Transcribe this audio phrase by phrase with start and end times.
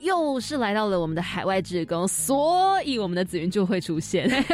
[0.00, 4.28] 又是来到了我们的海外职工，所以我们的紫云就会出现。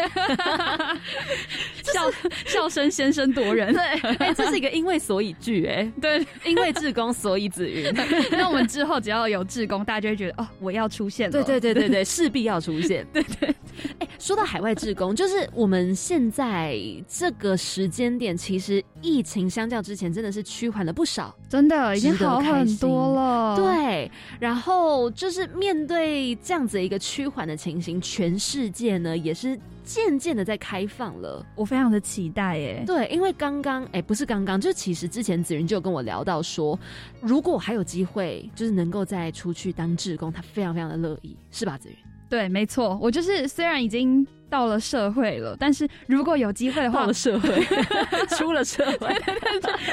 [1.96, 2.10] 笑
[2.46, 3.72] 笑声先声夺人。
[3.72, 3.82] 对，
[4.18, 7.92] 哎、这是一个因为所以句，哎， 对，因为志工所以子云。
[8.32, 11.32] 那我们之后只要有志工，大家就会觉得哦，我要出现了。
[11.32, 13.06] 对对对对对，势必要出现。
[13.12, 13.54] 对对，
[13.98, 16.78] 哎，说到海外志工，就是我们现在
[17.08, 21.34] 这个时间点，其实疫情相较之前真的是趋缓了不少。
[21.48, 31.42] 真的已经好很多了。，对，然后就是面对这样子一个趋缓的情形，全世界呢也是渐渐的在开放了。
[31.54, 32.82] 我非常的期待耶。
[32.84, 36.78] 对，因为刚刚哎，不是刚刚，就其实之前子云就有跟我聊到说，
[37.20, 41.78] 如果还有机会，就是能够再出去当志工，他非常非常的乐意，是吧？
[41.78, 41.96] 子云
[42.28, 47.48] 对，没错，我就是虽然已经到了社会了，但是如果有机会的话，社会，
[48.36, 49.14] 出了社会，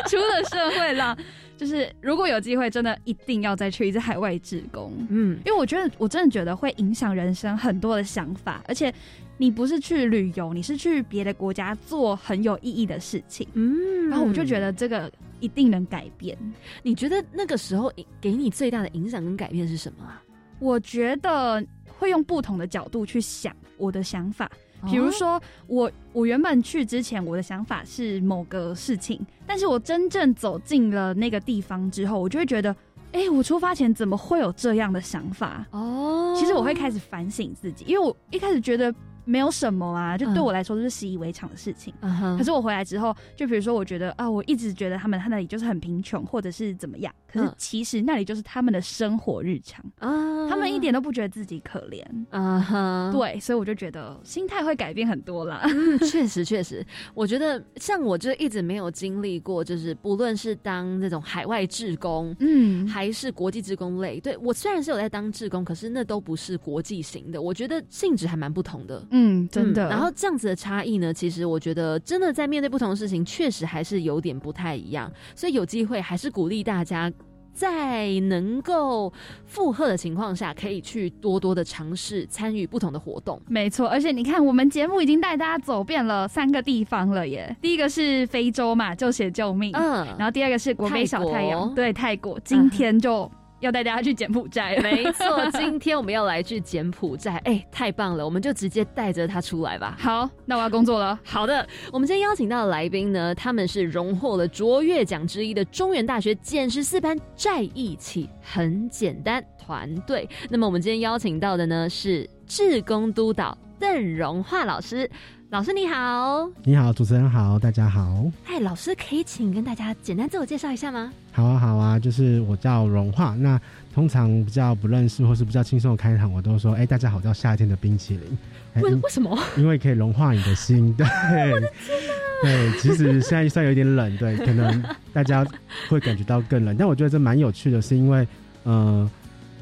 [0.09, 1.15] 出了社会了，
[1.63, 4.91] 就是如果有机会，真的一定要再去一次海外志工。
[5.07, 8.93] 嗯，因为我觉得，我真的觉得会影响人生很多的想法，而且
[9.37, 13.47] 你不是去旅游，你是去别的国家做很有意义的事情。
[13.53, 16.37] 嗯，然后我就觉得这个一定能改变。
[16.81, 17.89] 你觉得那个时候
[18.19, 20.21] 给你最大的影响跟改变是什么啊？
[20.59, 24.51] 我觉得会用不同的角度去想我的想法。
[24.85, 32.75] 比如哦，说，我我原本去之前，我的想法是某个事情，但是我真正走进了那个地方之后，我就会觉得，
[33.11, 35.65] 哎、我出发前怎么会有这样的想法？
[35.71, 38.93] 哦，其实我会开始反省自己，因为我一开始觉得
[39.25, 41.93] 没有什么啊，就对嗯我来说就是习以为常的事情。
[42.01, 47.13] 嗯，可是我回来之后，就比如说，我觉得啊，我一直觉得他们他那里就是很贫穷，或者是怎么样。
[47.27, 52.03] 可是嗯其实那里就是他们的生活日常，啊他们一点都不觉得自己可怜。
[52.29, 55.61] 啊哈，对，所以我就觉得心态会改变很多啦。
[55.65, 62.35] 嗯，确实确实，我觉得像我就一直没有经历过，就是不论是当那种海外志工。
[62.39, 69.05] 嗯，还是国际职工类，对我虽然是有在当志工，可是那都不是国际型的，我觉得性质还蛮不同的。
[69.13, 69.87] 嗯，真的。
[69.87, 75.09] 嗯然后这样子的差异呢，其实我觉得真的在面对不同的事情，确实还是有点不太一样。
[75.35, 77.09] 所以有机会还是鼓励大家。
[77.55, 79.13] 在能够
[79.45, 83.39] 负荷的情况下，可以去多多的尝试参与不同的活动。
[83.47, 87.55] 没错，而且你看，我们节目已经带大家走遍了三个地方了耶。
[87.61, 89.71] 第一个是非洲嘛，就写救命。
[89.75, 92.39] 嗯，然后第二个是国美小太泰阳，对泰国。
[92.43, 93.29] 今天就
[93.63, 94.77] 要带大家去柬埔寨。
[94.83, 99.95] 没错，今天我们要来去柬埔寨， 哎、太棒了，我们就直接带着他出来吧。
[99.99, 101.17] 好，那我要工作了。
[101.23, 110.27] 好的，我们今天邀请到的来宾呢，他们是荣获了卓越奖之一的中原大学简十四班在一起很简单团队。
[110.49, 115.09] 那么我们今天邀请到的呢是志工督导邓荣化老师，
[115.53, 118.25] 老师你好，你好，主持人好，大家好。
[118.43, 121.13] 嗨，老师可以请跟大家简单自我介绍一下吗？
[121.31, 123.35] 好啊，好啊，就是我叫融化。
[123.35, 123.61] 那
[123.93, 128.81] 通常比较不认识或是比较轻松的开场，我都说，哎、大家好，叫夏天的冰淇淋。
[128.81, 129.37] 为为什么？
[129.55, 131.05] 因为可以融化你的心，对。
[131.51, 132.01] 我的天
[132.41, 135.45] 对，其实现在算有点冷，对，可能大家
[135.87, 138.27] 会感觉到更冷，但我觉得这蛮有趣的，是因为，
[138.63, 139.07] 呃，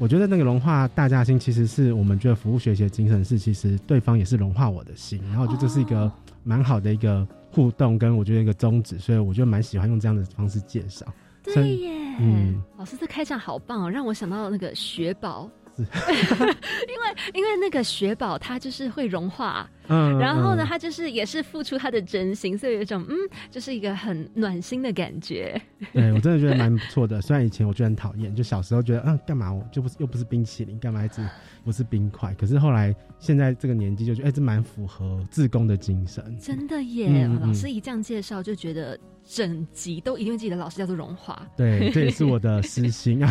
[0.02, 11.06] 我觉得那个融化大家的心，其实是我们觉得服务学习的精神是，其实对方也是融化我的心，然后我觉得这是一个哦蛮好的一个互动，跟我觉得一个宗旨，所以我就蛮喜欢用这样的方式介绍。
[11.44, 15.48] 对耶，嗯老师这开场好棒哦，让我想到那个雪宝。
[15.78, 23.14] 因为因为那个雪宝它就是会融化，嗯，然后呢，嗯他就是也是付出他的真心，所以有一种嗯，
[23.50, 25.60] 就是一个很暖心的感觉。
[25.92, 27.20] 对 我真的觉得蛮不错的。
[27.20, 31.20] 虽然以前我觉得很讨厌，就小时候觉得，嗯，干嘛我就不是又不是冰淇淋，干嘛一直
[31.64, 32.34] 不是冰块？
[32.34, 36.36] 可是后来现在这个年纪就觉得，哎、这蛮符合自工的精神。
[36.40, 41.46] 真的耶，老师一这样介绍，就觉得整集都一定会记得老师叫做荣华。
[41.56, 43.30] 对，这也是我的私心啊。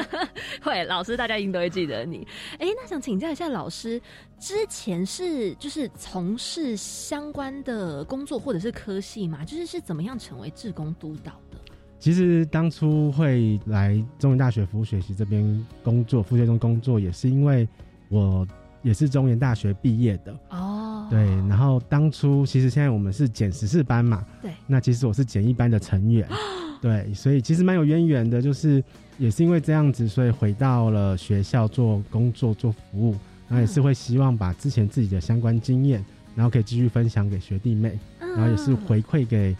[0.62, 2.26] 会，老师大家一定都会记得你。
[2.58, 4.00] 哎，那想请教一下老师，
[4.38, 9.44] 之前是就是从事相关的工作或者是科系嘛？
[9.44, 11.58] 就是是怎么样成为志工督导的？
[11.98, 17.66] 其实当初会来中原大学服务学习这边工作，副学中工作，也是因为
[18.10, 18.46] 我
[18.82, 20.38] 也是中原大学毕业的。
[20.50, 26.28] 哦，对，然后当初其实现在我们是减十四班嘛，对，那其实我是减一班的成员，
[26.82, 28.84] 对，所以其实蛮有渊源的，就是
[29.16, 33.16] 也是因为这样子，所以回到了学校做工作做服务，
[33.54, 36.04] 然然后也是会希望把之前自己的相关经验，
[36.34, 39.56] 然后可以继续分享给学弟妹，然后也是回馈给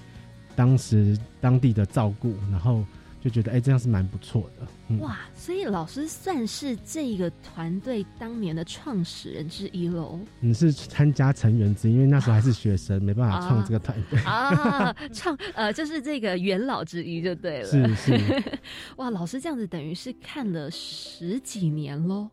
[0.56, 2.84] 当时当地的照顾，然后
[3.20, 4.96] 就觉得哎，这样是蛮不错的。
[4.96, 10.18] 哇，所以老师算是这个团队当年的创始人之一喽。
[10.40, 14.92] 你是参加成员之一，因为那时候还是学生，没办法创这个团队啊。
[15.12, 17.68] 创呃，就是这个元老之一就对了。
[17.68, 18.42] 是是。
[18.96, 22.28] 哇，老师这样子等于是看了十几年喽。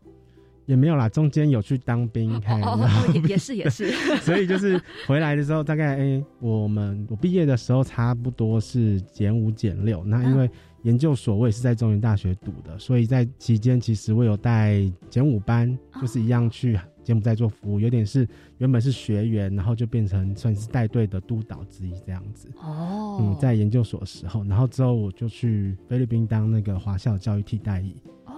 [0.66, 2.88] 也没有啦，中间有去当兵，哦，
[3.28, 3.90] 也是也是。
[4.22, 10.48] 所以就是回来的时候，大概哎，我们我毕业的时候差不多是减五减六，那因为。
[10.82, 18.28] 研究所我也是在中原大学读的，所以在期间其实我有带减五班，就是一样去柬埔寨做服务，有点是
[18.58, 22.50] 原本是学员，然后就变成算是带队的督导之一这样子。
[22.60, 27.94] 哦，嗯，在研究所的时候，然后之后我就去菲律宾当那个华校教育替代役。
[28.24, 28.32] 哦，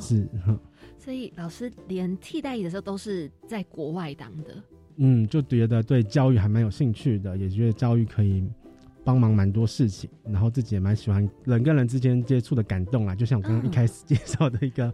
[0.00, 0.26] 是，
[1.04, 4.62] 所以老师连替代役的时候都是在国外当的。
[4.96, 8.44] 嗯，就觉得对教育还蛮有兴趣的，也觉得教育可以。
[9.06, 14.90] 帮忙蛮多事情，然后自己也蛮喜欢人跟人之间接触的感动啊，就像我刚刚一开始介绍的一个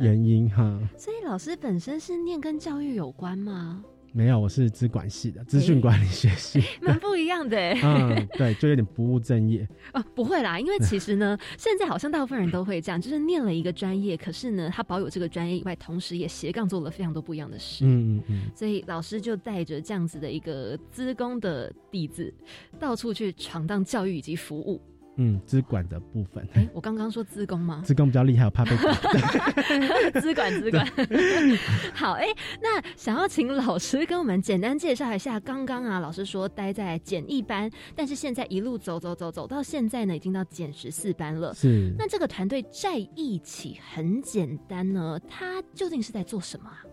[0.00, 0.80] 原因哈。
[0.96, 3.84] 所以老师本身是念跟教育有关吗？
[4.12, 7.56] 没有，我是资管系的，资讯管理学系， 蛮不一样的。
[7.82, 9.66] 嗯，对，就有点不务正业。
[9.94, 17.84] 哦，不会啦，因为其实呢，现在好像大部分人都会这样，就是念了一个专业，可是呢，他保有这个专业以外，同时也斜杠做了非常多不一样的事。
[17.84, 18.40] 嗯嗯嗯。
[18.54, 22.32] 所以老师就带着这样子的一个资工的底子，
[22.78, 24.80] 到处去闯荡教育以及服务。
[25.16, 26.46] 嗯，资管的部分。
[26.54, 27.82] 哎，我刚刚说资工吗？
[27.84, 28.94] 资工比较厉害，我怕被管。
[30.22, 30.86] 资管，资管。
[31.92, 32.26] 好，哎，
[32.62, 41.52] 那想要请老师跟我们简单介绍一下，刚刚啊，老师说待在简易班，但是现在一路走走走走到现在呢，已经到简十四班了。
[41.52, 41.92] 是。
[41.98, 46.84] 那这个团队在一起很简单呢，它究竟是在做什么啊？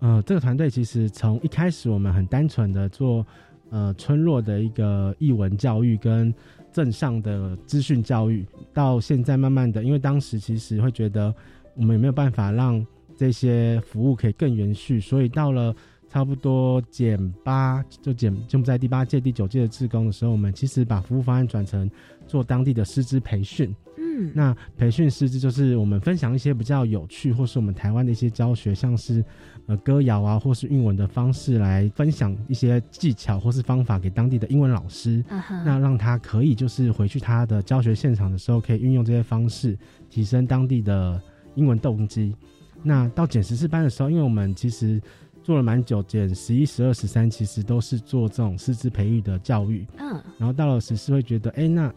[0.00, 3.26] 呃，这个团队其实从一开始我们很单纯的做
[3.70, 6.34] 呃村落的一个译文教育跟。
[6.70, 11.34] 镇上的资讯教育，到现在慢慢的，因为当时其实会觉得
[11.74, 12.86] 我们有没有办法让
[13.16, 15.74] 这些服务可以更延续，所以到了
[16.10, 21.90] 差不多减八就减就不在第八届、第九届的志工的时候，我们其实把服务方案转成
[22.26, 23.74] 做当地的师资培训。
[23.96, 29.24] 嗯，那培训师资就是我们分享一些比较有趣，或是我们台湾的一些教学，像是。
[29.68, 35.22] 呃，歌谣啊，或是韵文的方式来分享一些技巧或是方法给当地的英文老师，
[35.62, 39.78] 那让他可以就是回去他的教学现场的时候，可以运用这些方式
[40.08, 41.20] 提升当地的
[41.54, 42.34] 英文动机。
[42.82, 44.98] 那到减十四班的时候，因为我们其实
[45.42, 49.86] 做了蛮久，减十一、十二、十三，其实都是做这种师资培育的教育。
[49.98, 51.92] 嗯，然后到了十四，会觉得，哎，那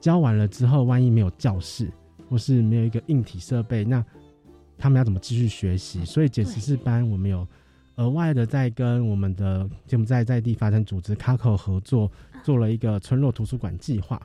[0.00, 1.88] 教完了之后，万一没有教室，
[2.28, 4.04] 或是没有一个硬体设备，那
[4.78, 6.04] 他们要怎么继续学习？
[6.04, 7.46] 所以减十四班，我们有
[7.96, 12.10] 额外的在跟我们的柬埔寨在地发展组织卡口合作，
[12.44, 14.20] 做了一个村落图书馆计划。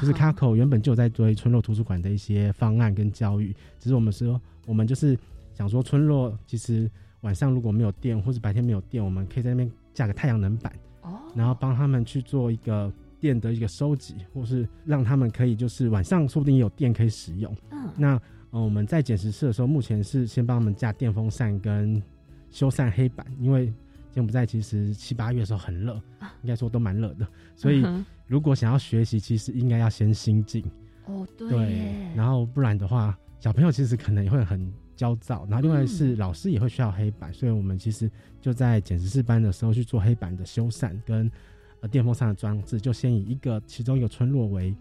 [0.00, 5.18] 就是卡口原本就在追村落图书馆的一些方案跟教育，只是我们说，我们就是
[5.54, 6.90] 想说，村落其实
[7.22, 10.72] 晚上如果没有电，或者白天没有电，我们可以在那边架个太阳能板，
[11.02, 17.54] 哦，然后帮他们去做一个电的一个收集，或是让他们可以就是晚上说不定有电可以使用。
[17.70, 18.20] 嗯，那。
[18.52, 22.00] 嗯，我们在捡石室的时候，目前是先帮他们架电风扇跟
[22.50, 23.72] 修缮黑板，因为
[24.10, 25.94] 柬埔寨其实七八月的时候很热，
[26.42, 27.82] 应该说都蛮热的，所以
[28.26, 30.62] 如果想要学习，其实应该要先心静。
[31.06, 31.48] 哦，对。
[32.14, 35.46] 然后不然的话，小朋友其实可能也会很焦躁。
[35.48, 41.30] 然后另外是老师也会需要黑板，所以我们其实就在捡石室班的时候去做黑板的修缮跟
[41.80, 44.74] 呃电风扇的装置，就先以一个其中一个村落为。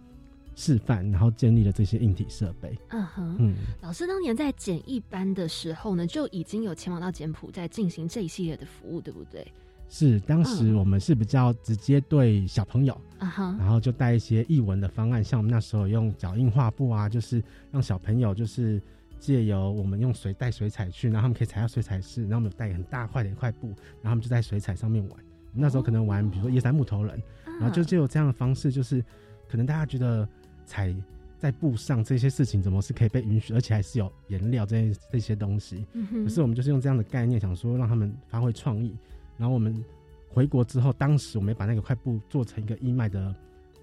[0.55, 2.77] 示范，然后建立了这些硬体设备。
[2.89, 9.45] 嗯哼，嗯，老师当年在简易班的时候呢，就已经有前往到柬埔寨进行这一系列的服务，对不对？
[9.89, 18.81] 是，当时我们是比较直接对小朋友，啊哈，然后就带一些译文的方案，像我们那时候用脚印画布啊，就是让小朋友就是
[19.19, 23.67] 借由我们用水带水彩去，然后他们可以踩到水彩室，然后我们带很大块的一块布，
[24.01, 25.19] 然后他们就在水彩上面玩。
[25.53, 27.21] 那时候可能玩，比如说叶山木头人，
[27.59, 29.03] 然后就就有这样的方式，就是
[29.49, 30.27] 可能大家觉得。
[30.71, 30.95] 踩
[31.37, 35.85] 在布上这些事情怎么是可以被允许，而且还是有颜料这些这些东西。
[36.23, 38.95] 可是我们就是用这样的概念，想说让他们发挥创意。
[39.37, 39.83] 然后我们
[40.29, 43.35] 回国之后，当时我们把那个块布做成一个义卖的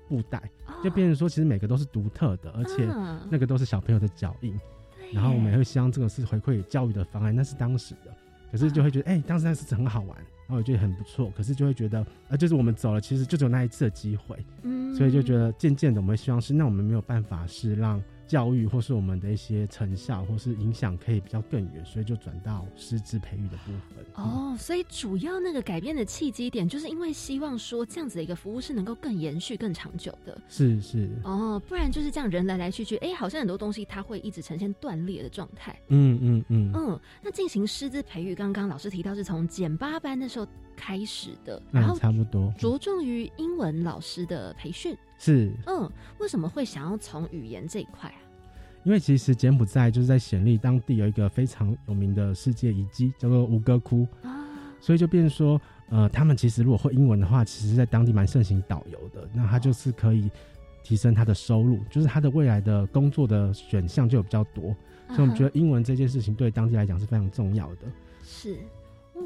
[0.08, 0.40] 布袋，
[0.82, 2.86] 就变成说其实每个都是独特的，而且
[3.30, 4.56] 那个都是小朋友的脚印。
[5.12, 8.16] 然后我们也会希望这个是回馈教育的方案，那是当时的。
[8.50, 10.16] 可是就会觉得，哎，当时那是很好玩。
[10.48, 24.04] 然后我觉得很不错，可是就会觉得，呃，就是我们走了，其实就只有那一次的机会，嗯，所以就觉得渐渐的，我们希望是，那我们没有办法是让教育或是我们的一些成效或是影响可以比较更远，所以就转到师资培育的部分。
[24.14, 30.38] 哦，所以主要那个改变的契机点，就是因为希望说这样子的一个服务是能够更延续、更长久的。
[30.48, 31.08] 是是。
[31.24, 35.74] 哦，不然就是这样人来来去去，哎，好像很多东西它会一直呈现断裂的状态。
[35.88, 36.72] 嗯嗯嗯。
[36.74, 40.46] 嗯，那进行师资培育，刚刚老师提到是从减八班的时候
[40.78, 44.96] 开始的，然后差不多着重于英文老师的培训。
[45.18, 45.52] 是。
[45.66, 48.16] 嗯，为什么会想要从语言这一块啊？
[48.84, 54.46] 因为其实柬埔寨就是在显利当地有一个非常有名的世界遗迹，叫做吴哥窟啊，
[54.80, 60.30] 所以就变成说，呃，他们其实如果会英文的话，其实在当地蛮盛行导游的，那他就是可以
[60.84, 64.74] 提升他的收入，就是他的未来的工作的选项就有比较多，
[65.08, 67.80] 所以我们觉得英文这件事情对当地来讲是非常重要的。
[68.22, 68.56] 是。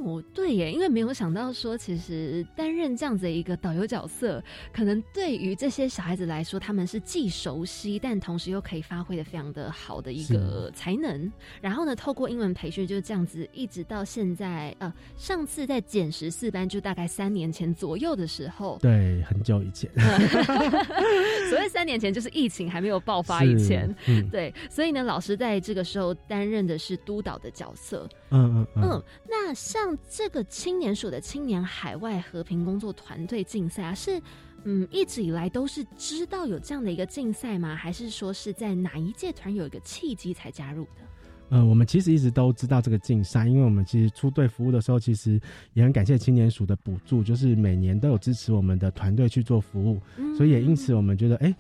[0.05, 11.31] 哦，对耶，因为没有想到说，其实担任这样子的一个导游角色，可能对于这些小孩子来说，他们是既熟悉，但同时又可以发挥的非常的好的一个才能。
[11.61, 19.91] 然后呢，透过英文培训就是这样子，一直到现在，呃，上次在减十四班，就大概三年前左右的时候，对，很久以前。
[21.51, 23.95] 所谓三年前，就是疫情还没有爆发以前，
[24.31, 24.53] 对。
[24.71, 28.09] 所以呢，老师在这个时候担任的是督导的角色。
[28.31, 29.03] 嗯嗯嗯。
[29.29, 29.82] 那像。
[29.83, 34.23] 像这个青年署的青年海外和平工作团队竞赛啊，是
[34.63, 37.75] 嗯一直以来都是知道有这样的一个竞赛吗？
[37.75, 41.03] 还是说是在哪一届团有一个契机才加入的？
[41.49, 45.41] 呃，我们其实一直都知道这个竞赛，因为我们其实出队服务的时候，其实
[45.75, 50.01] 也很感谢青年署的补助，就是每年都有支持我们的团队去做服务，
[50.37, 51.53] 所以也因此我们觉得，哎，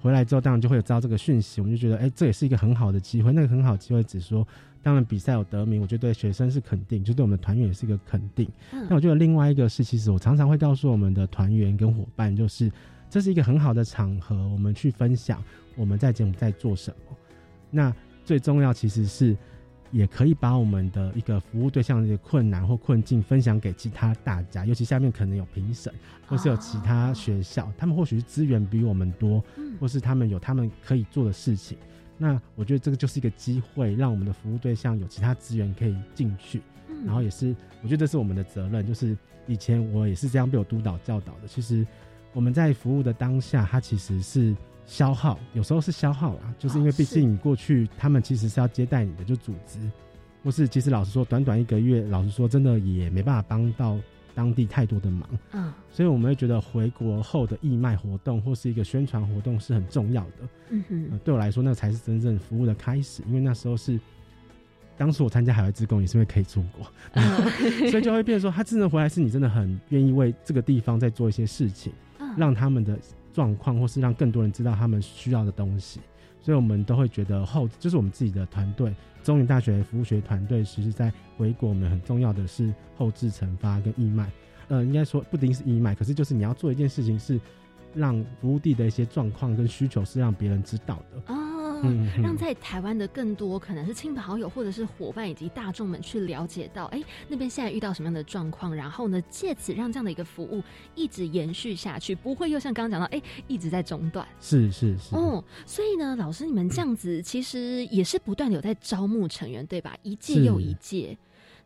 [0.00, 3.32] 回来之后当然就会有知道这个讯息，我们就觉得，哎，这也是一个很好的机会。
[3.32, 4.46] 那个很好机会，只说。
[4.86, 8.48] 当然，比赛有得名，我觉得对学生是肯定，就对我们的团员也是一个肯定。
[8.88, 12.70] 那我觉得另外一个是，其实我常常会告诉我们的团员跟伙伴，就是
[13.10, 15.42] 这是一个很好的场合，我们去分享
[15.74, 17.16] 我们在节目在做什么。
[17.68, 17.92] 那
[18.24, 19.36] 最重要其实是，
[19.90, 25.92] 也可以把我们的一个服务对象的困难或困境分享给其他大家，尤其下面可能有评审，
[26.28, 29.42] 或是有其他学校，他们或许是资源比我们多，
[29.80, 31.76] 或是他们有他们可以做的事情。
[32.18, 36.62] 那我觉得这个就是一个机会，让我们的服务对象有其他资源可以进去，
[37.04, 38.86] 然后也是我觉得这是我们的责任。
[38.86, 41.48] 就是以前我也是这样被我督导教导的。
[41.48, 41.86] 其实
[42.32, 44.56] 我们在服务的当下，它其实是
[44.86, 49.78] 消耗，有时候是消耗啦，就是因为毕竟你过去他们其实是要接待你的，就组织，
[50.42, 53.98] 或是其实老实说，短短一个月，老实说真的也没办法帮到。
[54.36, 63.98] 当地太多的忙，嗯，所以我们会觉得回国后的义卖活动或是一个宣传活动是很重要的，嗯哼，对我来说，那才是真正服务的开始，因为那时候是，
[64.98, 66.86] 当时我参加海外职工也是因为可以出国，
[67.90, 71.90] 所以就会变说，他真的回来是你真的很愿意为这个地方在做一些事情，
[72.36, 72.98] 让他们的
[73.32, 76.00] 状况或是让更多人知道他们需要的东西。
[76.46, 84.30] 所以我们都会觉得后就是我们自己的团队，中原大学服务学团队，其实在回国，我们很重要的是后置惩罚跟义卖。
[84.68, 87.40] 呃，应该说不一定是义卖，可是就是你要做一件事情，是
[87.94, 91.34] 让服务地的一些状况跟需求是让别人知道的。
[91.82, 100.62] 嗯，让在台湾的更多可能是亲朋好友或者是伙伴以及大众们去了解到，哎，那边现在遇到什么样的状况，然后呢，借此让这样的一个服务
[100.94, 104.26] 一直延续下去，不会又像刚刚讲到，哎，一直在中断。
[104.40, 105.14] 是是是。
[105.14, 109.96] 哦，所以呢，老师你们这样子其实也是不断的有在招募成员，对吧？
[110.02, 111.16] 一届又一届。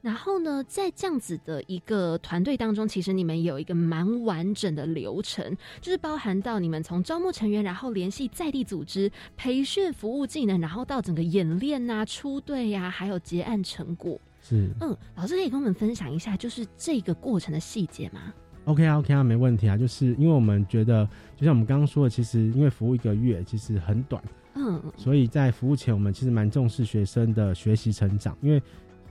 [0.02, 14.18] 然后呢，在这样子的一个团队当中，其实你们有一个蛮完整的流程，就是包含到你们从招募成员，然后联系在地组织、培训服务技能，然后到整个演练啊、出队呀，还有结案成果。
[14.40, 18.32] 是，嗯，老师可以跟我们分享一下，就是这个过程的细节吗
[18.64, 19.76] ？OK 啊，OK 啊，没问题啊。
[19.76, 24.22] 就是因为我们觉得，就像我们刚刚说的，其实因为服务一个月其实很短，
[24.54, 28.62] 嗯，所以在服务前，我们其实蛮重视学生的学习成长，因为。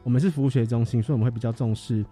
[0.03, 2.05] 我们是服务学中心，所以我们会比较重视，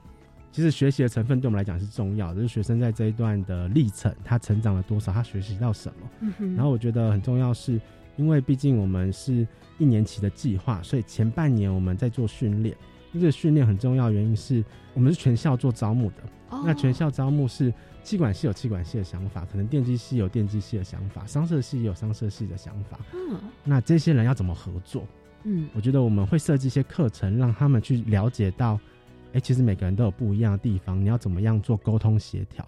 [0.52, 6.32] 其实学习的成分对我们来讲是重要的，就是学生在这一段的历程，他成长了多少，他学习到什么。
[6.56, 7.80] 然后我觉得很重要，是
[8.16, 12.76] 因为毕竟我们是一年期的计划，所以前半年我们在做训练。
[13.14, 14.64] 这个训练很重要，原因是
[14.94, 16.18] 我们是全校做招募的。
[16.64, 23.00] 那全校招募是气管系有气管系的想法，可能电机系有电机系的想法，商社系有商社系的想法。
[23.14, 25.04] 嗯，那这些人要怎么合作？
[25.44, 28.80] 嗯，我觉得我们会设计一些课程，让他们去了解到，
[29.34, 32.68] 哎，其实每个人都有不一样的地方，你要怎么样做沟通协调？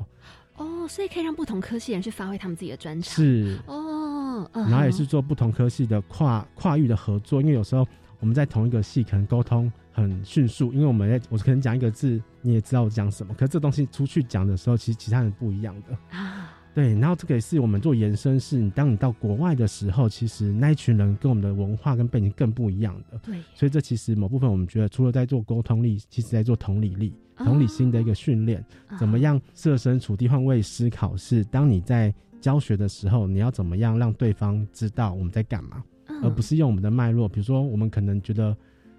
[0.56, 3.14] 哦，所以可以让不同科系人去发挥他们自己的专长。
[3.14, 7.88] 是哦，然后也是做不同科系的跨跨域的合作，因为有时候
[8.20, 16.56] 我们在同一个系可能沟通很迅速，因为我们在我可能讲一个字，你也知道我讲什么，可是这东西出去讲的时候，其实其他人不一样的啊。
[16.74, 23.18] 对，然后这个也是我们做延伸，是你当你到国外的时候，其实那一群人跟我们的文化跟背景更不一样的。
[23.20, 28.64] 对，所以这其实某部分我们觉得，除了在做沟通力，其实在做同理力、同理心的一个训练。
[28.98, 31.18] 怎么样设身处地换位思考？
[31.18, 35.84] 是当你在教学的时候，你要怎么样让对方知道我们在干嘛，
[36.24, 37.28] 而不是用我们的脉络。
[37.28, 38.56] 比如说，我们可能觉得，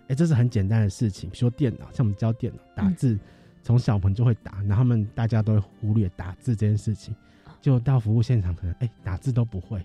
[0.08, 3.18] 哎，这是很简单的事情，比如说电脑，像我们教电脑打字，
[3.62, 7.14] 从小朋友就会打，然后他们大家都会忽略打字这件事情。
[7.60, 9.84] 就到服务现场，可能哎打字都不会，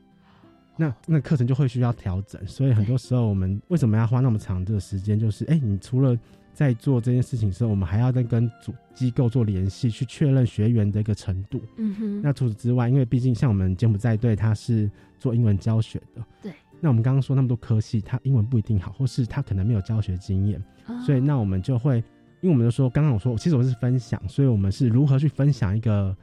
[0.78, 2.46] 那那课程就会需要调整。
[2.48, 5.20] 所以很多时候，我们为什么要花那么长的时间？
[5.20, 6.18] 就是哎，你除了
[6.54, 11.62] 在做这件事情的时候，我们还要再跟主机构做联系，去确认学员的一个程度。
[11.78, 12.22] 嗯哼。
[12.22, 14.90] 那除此之外，因为毕竟像我们柬埔寨队，他是
[15.20, 16.24] 做英文教学的。
[16.42, 16.54] 对。
[16.80, 20.64] 那我们刚刚说那么多科系，他英文不一定好，或是他可能没有教学经验，
[21.06, 21.98] 所以那我们就会，
[22.42, 26.16] 因为我们就说，刚刚我说，其实我是分享，所以我们是如何去分享一个。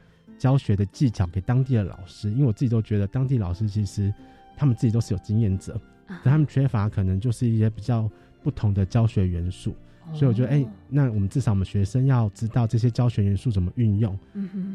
[0.43, 4.13] 教学的技巧给当地的老师，因为我自己都觉得当地老师其实
[4.57, 8.11] 他们自己都是有经验者，但他们缺乏可能就是一些比较
[8.43, 9.73] 不同的教学元素，
[10.11, 14.19] 所以我觉得，哎，那我们至少我们学生要知道这些教学元素怎么运用，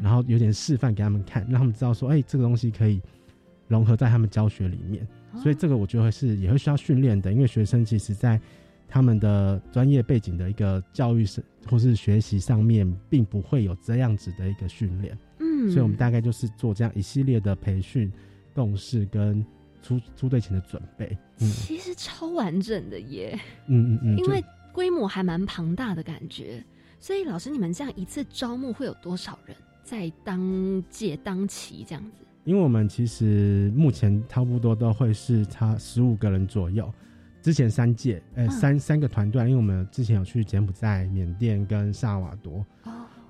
[0.01, 2.99] 然后有点示范给他们看，让他们知道说，哎，这个东西可以
[3.67, 8.41] 融合在他们教学里面，所以这个我觉得是也会需要训练的，因为学生其实在
[8.87, 15.15] 他们的专业背景的一个教育是或是学习上面，并不会有这样子的一个训练。
[15.67, 18.11] 所以，我们大概就是做这样一系列的培训、
[18.53, 19.43] 共识跟
[19.81, 21.17] 出出队前的准备。
[21.37, 23.39] 其实超完整的耶。
[23.67, 24.17] 嗯嗯嗯。
[24.17, 26.63] 因为规模还蛮庞大的感觉，
[26.99, 32.23] 所以老师，你们这样一次招募会有多少人在当届当期这样子？
[32.45, 36.91] 因为我们其实目前差不多都会是差十五个人左右。
[37.41, 42.65] 之前三届，呃，三三个团队，因为我们之前有去柬埔寨、缅甸跟萨瓦多。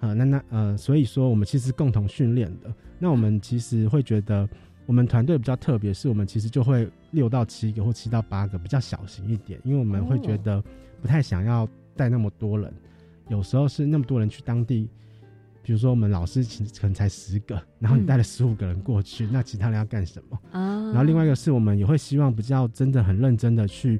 [0.01, 2.73] 呃，那那呃，所以说我们其实共同训练的。
[2.97, 4.47] 那我们其实会觉得，
[4.85, 10.63] 我们团队比较特别，是我们其实就会六到七个或七到八个，比较小型一点，因为我们会觉得
[11.01, 12.73] 不太想要带那么多人。
[13.27, 14.89] 有时候是那么多人去当地，
[15.61, 20.39] 比如说我们老师其实可能才十个，然后你带了十五个人过去，那其他人要干什么？
[20.51, 20.85] 啊。
[20.87, 23.99] 然后另外一个是我们也会希望比较真的很认真的去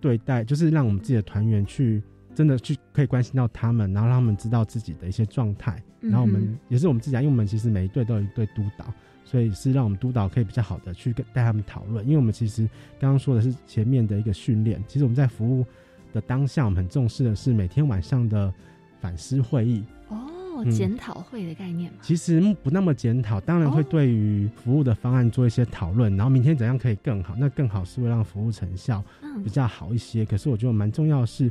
[0.00, 2.02] 对待，就是让我们自己的团员去。
[2.34, 8.92] 真的去可以关心到他们，然后让他们知道自己的一些状态，然后我们也是我们自己，因为我们其实每一队都有一队督导，
[9.24, 12.04] 所以是让我们督导可以比较好的去跟带他们讨论。
[12.04, 12.68] 因为我们其实
[12.98, 15.64] 刚刚说的是前面的一个训练，其实我们在服务
[16.12, 18.52] 的当下，我们很重视的是每天晚上的
[19.00, 21.98] 反思会议哦，检讨会的概念嘛。
[22.02, 29.02] 其实不那么检讨，当然会对于服务的方案做一些讨论，然后明天怎样可以更好，那更好是会让服务成效
[29.44, 30.24] 比较好一些。
[30.24, 31.50] 可是我觉得蛮重要的是。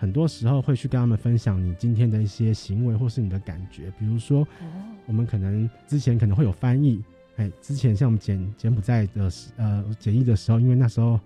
[0.00, 4.48] 很多时候会去跟他们分享你今天的一些行为或是你的感觉，比如说，
[5.04, 7.04] 我们可能之前可能会有翻译，
[7.36, 11.20] 哎，之前像我们柬柬埔寨的呃检疫的时候，因为那时候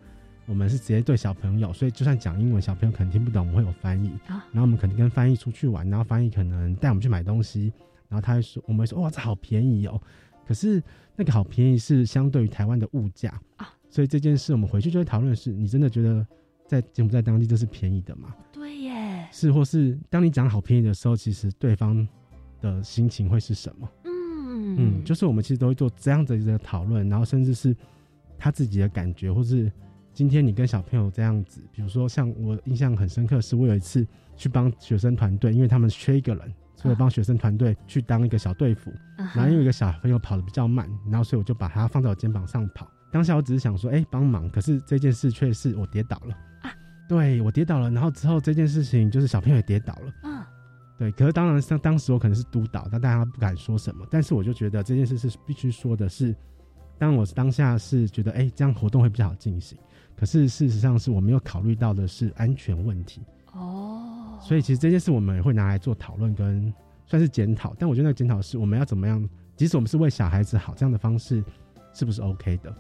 [0.45, 4.11] 我们是直接对小朋友，所以就算讲英文，小朋友可能听不懂，我们会有翻译。
[4.27, 7.73] 然后我们可能跟翻译出去玩，然后翻译可能带我们去买东西，
[8.09, 10.03] 然后他会说，我们会说哇，这好便宜哦。
[10.45, 10.83] 可是
[11.15, 16.27] 那个好便宜是相对于台湾的物价啊，所以这件事我们回去就会讨论：是你真的觉得
[16.67, 18.35] 在柬埔寨当地这是便宜的吗？
[19.31, 22.07] 是，或是当你讲好便宜的时候，其实对方
[22.61, 23.89] 的心情会是什么？
[24.05, 27.77] 嗯嗯，就是我们其实都会做这样子的讨论，然后甚至是
[28.39, 29.71] 他自己的感觉，或是
[30.13, 42.89] 今天你跟小朋友这样子，比如说像我印象很深刻，是我有一次去帮学生团队，因为他们缺一个人，所以帮学生团队去当一个小队服，然后因为一个小朋友跑的比较慢，然后所以我就把他放在我肩膀上跑。
[43.13, 46.37] 当下我只是想说，哎，帮忙，可是这件事却是我跌倒了。
[47.09, 50.13] 对我跌倒了，然后之后这件事情就是小朋友也跌倒了。
[50.23, 50.43] 嗯，
[50.99, 51.13] 对。
[51.13, 54.07] 可是当然，当当时我可能是督导，但大家不敢说什么。
[54.11, 56.35] 但是我就觉得这件事是必须说的，是
[56.99, 59.77] 当我当下是觉得，哎，这样活动会比较好进行。
[60.17, 63.21] 可是事实上是我没有考虑到的是安全问题。
[63.53, 64.39] 哦。
[64.41, 66.73] 所以其实这件事我们也会拿来做讨论跟
[67.07, 67.75] 算是检讨。
[67.79, 71.45] 但我觉得那个检讨是我们要怎么样，即使我们是为小孩子好，这样的方式
[71.93, 72.75] 是不是 OK 的？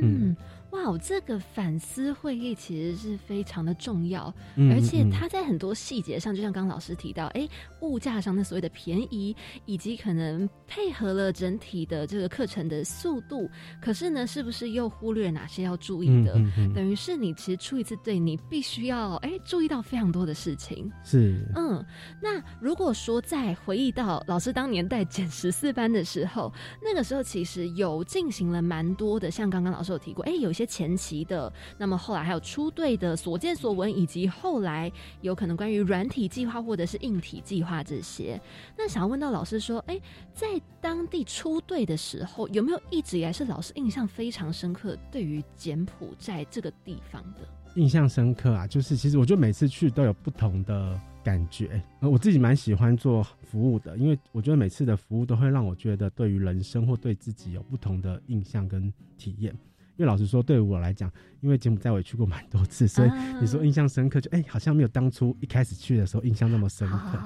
[0.00, 0.34] 嗯。
[0.70, 4.32] 哇，这个反思会议其实是非常的重要，
[4.70, 7.48] 而且它在很多细节上，就像刚刚老师提到，哎，
[7.80, 13.48] 物价上的所谓的便宜，以及可能配合了整体的这个课程的速度，
[13.80, 16.34] 可是呢，是不是又忽略哪些要注意的？
[16.74, 20.92] 等于是你其实出一次对，你必须要哎注意到非常多的事情。
[21.02, 21.82] 是，嗯，
[22.22, 26.52] 那如果说在回忆到老师当年带减十四班的时候，
[26.82, 30.52] 那个时候其实有进行了蛮多的，像刚刚老师有提过，哎，有。
[30.58, 34.90] 些前期的，那么后来还有出队的所见所闻，以及后来
[35.20, 38.40] 有可能关于软体计划或者是硬体计划这些。
[38.76, 40.00] 那想要问到老师说，哎，
[40.34, 40.46] 在
[40.80, 47.40] 当地出队的时候，有没有一直以来是老师印象非常深刻，对于柬埔寨这个地方的
[47.76, 48.66] 印象深刻啊？
[48.66, 59.56] 就是其实我觉得每次去都有不同的感觉，我自己蛮喜欢做服务的，因为我觉得每次的服务都会让我觉得对于人生或对自己有不同的印象跟体验。
[59.98, 67.18] 因为老实说，对于我来讲，因为柬埔寨我也去过蛮多次，所以你说印象深刻，就哎，好像没有当初一开始去的时候印象那么深刻。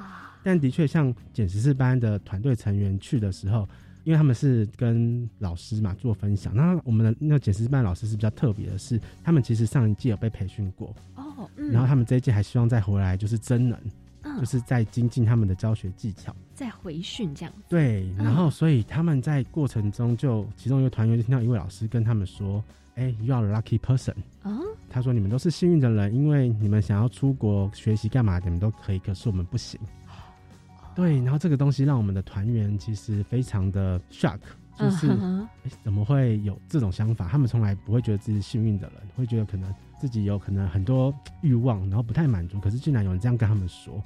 [0.42, 3.68] 但的确，像简十四班的团队成员去的时候，
[4.04, 13.78] 因为他们是跟老师嘛做分享，那我们的那个简十四班老师是比较特别的是，他们其实上一季有被培训过哦，然后他们这一季还希望再回来就是真人，
[14.38, 17.52] 就是在精进他们的教学技巧，在回训这样。
[17.68, 22.62] 对，然后所以他们在过程中就其中一个团员就听到一位老师跟他们说
[22.96, 24.58] ：“哎，You are lucky person。”啊，
[24.88, 29.80] 他说你们都是幸运的人，因为你们想要出国学习干嘛，你们都可以，可是我们不行。
[30.94, 34.38] 对，然后这个东西让我们的团员其实非常的 shock，
[34.78, 35.11] 就是
[35.64, 37.28] 哎怎么会有这种想法？
[37.28, 42.58] 他们从来不会觉得自己是幸运的人，会觉得可能自己有可能很多欲望，然后不太满足。
[42.61, 44.02] 可是竟然有人这样跟他们说，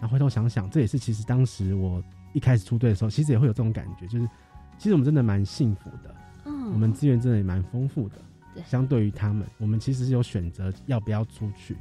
[0.00, 2.02] 然后回头想想，这也是其实当时我
[2.32, 4.28] 一开始出队的时候，其实也会有这种感觉，就是
[4.76, 8.16] 其实我们真的蛮幸福的，嗯，我们资源真的也蛮丰富的，
[8.54, 11.76] 对，相对于他们，我们其实是有选择要不要出去，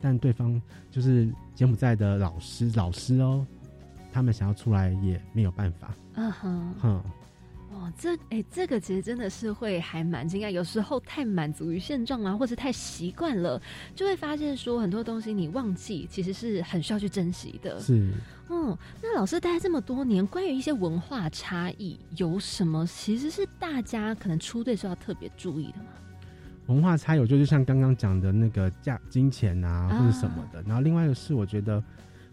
[0.00, 3.46] 但对方就是柬埔寨的老师，老师哦。
[4.12, 5.92] 他们想要出来也没有办法。
[6.14, 7.02] 嗯哼，哼，
[7.84, 10.50] 哦，这哎，这个其实真的是会还蛮惊讶。
[10.50, 13.60] 有时候太满足于现状啊，或者太习惯了，
[13.94, 17.78] 就会发现说很多东西你忘记，其实是很需要去珍惜的。
[17.78, 18.10] 是，
[18.48, 25.84] 嗯，那老师待这么多年，关于一些文化差异，有什么其实是大家可能出队时候要特别注意的吗？
[26.68, 30.62] 文化差异，我觉得就像刚刚讲的那个价金钱啊，或者什么的。
[30.62, 31.82] 然后另外一个是，我觉得。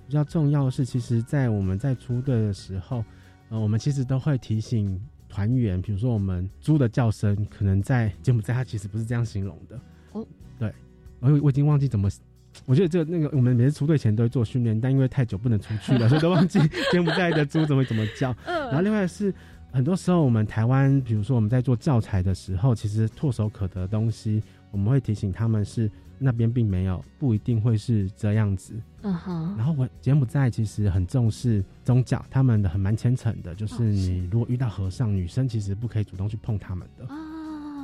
[0.08, 3.02] 比较重要的是，其实，在我们在出队的时候，
[3.48, 5.00] 呃，我们其实都会提醒
[5.32, 9.80] 团员，比如说我们猪的叫声，可能在柬埔寨，它其实不是这样形容的。
[10.12, 10.28] 哦，
[10.60, 10.74] 对，
[11.22, 12.10] 我我已经忘记怎么，
[12.66, 16.60] 我觉得这那个我们每次出队前都会做训练，但因为太久不能出去了， 所以都忘记
[16.92, 18.36] 柬埔寨的猪怎么怎么叫。
[18.46, 19.34] 然后另外是，
[19.72, 25.90] 很多时候我们台湾，比如说我们在做教材的时候，其实唾手可得的东西，我们会提醒他们是。
[26.24, 28.76] 那边并没有，不一定会是这样子。
[29.02, 29.56] 嗯哼。
[29.58, 37.06] 然后我柬埔寨其实很重视宗教，他们的很蛮虔诚的，就是你如果遇到和尚，女生其实不可以主动去碰他们的。
[37.06, 37.18] 哦。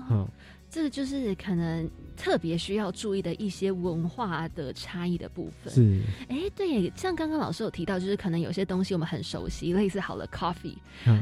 [0.10, 0.28] 嗯。
[0.70, 5.74] 这个就是可能特别需要注意的一些文化的差异的部分。
[5.74, 10.76] 是，哎，对，像刚刚老师有提到，就是可能有些东西我们很熟悉，类似好了 coffee，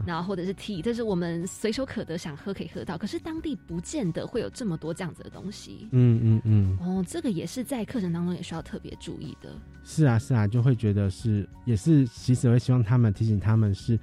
[0.03, 2.97] 然后或者是 tea，这是我们随手可得，想喝可以喝到。
[2.97, 5.87] 可是当地不见得会有这么多这样子的东西。
[5.91, 6.77] 嗯嗯嗯。
[6.81, 9.55] 哦，这个也是在课程当中也需要特别注意的。
[9.83, 13.97] 是啊是啊，就会觉得是，也是其实会希望他们提醒他们是。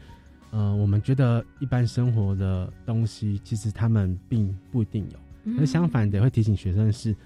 [0.53, 5.19] 呃，我们觉得一般生活的东西，其实他们并不一定有。
[5.43, 7.17] 那相反的，会提醒学生的是，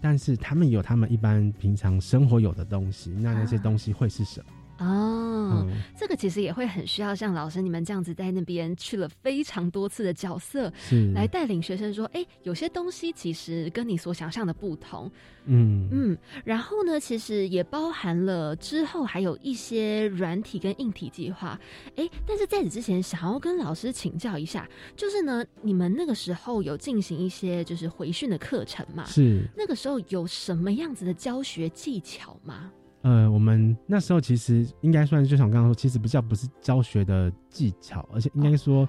[0.00, 4.46] 但是他们有他们一般平常生活有的东西，那那些东西会是什么？
[4.78, 10.72] 哦，这个其实也会很需要像老师你们这样子在那边去了非常多次的角色，
[11.14, 15.10] 来带领学生说，哎，有些东西其实跟你所想象的不同，
[15.44, 15.88] 嗯。
[15.92, 21.58] 嗯，然后呢，其实也包含了之后还有一些软体跟硬体计划，
[21.96, 29.04] 哎，但是在此之前，想要跟老师请教一下，就是呢，你们那个时候有进行一些就是回训的课程嘛？
[29.06, 32.72] 是，那个时候有什么样子的教学技巧吗？
[33.04, 38.88] 呃，我们那时候其实应该算，就像我刚刚说，其实不叫不是教学的技巧，而且应该说，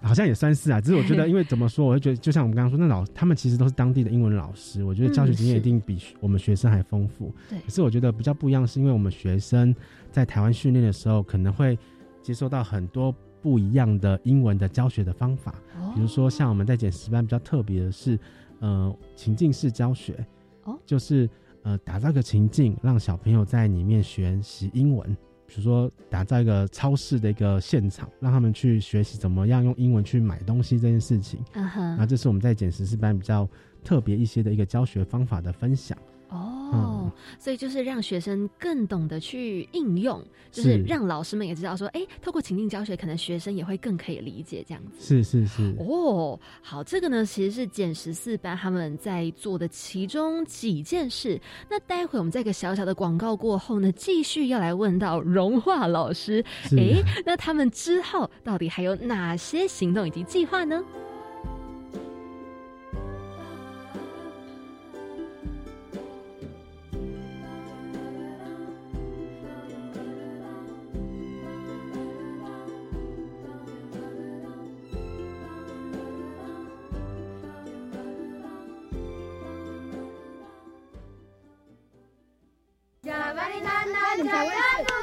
[0.00, 0.80] 好像也算是啊。
[0.80, 7.34] 只是我觉得， 因为怎么说，我会觉得，就像我们刚刚说，那老他们其实都是当地的英文老师，我觉得教学经验一定比我们学生还丰富。
[7.48, 7.58] 对。
[7.58, 9.74] 可是我觉得比较不一样，是因为我们学生
[10.12, 11.76] 在台湾训练的时候，可能会
[12.22, 15.56] 接收到很多不一样的英文的教学的方法。
[15.76, 15.90] 哦。
[15.92, 18.16] 比如说，像我们在简十班比较特别的是，
[18.60, 20.24] 呃，情境式教学。
[20.62, 20.78] 哦。
[20.86, 21.28] 就是。
[21.62, 25.16] 呃，打造一个情境，让小朋友在里面学习英文。
[25.46, 31.40] 比如说，打造一个超市的一个现场，让他们去学习怎么样用英文去买东西这件事情。
[31.52, 33.48] 啊哈，那这是我们在简十四班比较
[33.82, 35.98] 特别一些的一个教学方法的分享。
[36.72, 45.00] 哦，所以就是让学生更懂得去应用，就是让老师们也知道说，哎，透过情境教学，可能学生也会更可以理解这样子。
[45.00, 45.74] 是是是。
[45.78, 51.40] 哦，好，这个呢其实是减十四班他们在做的其中几件事。
[51.68, 56.44] 那待会我们在一个小小的广告过后呢，继续要来问到融化老师，
[56.76, 60.82] 哎，那他们之后到底还有哪些行动以及计划呢？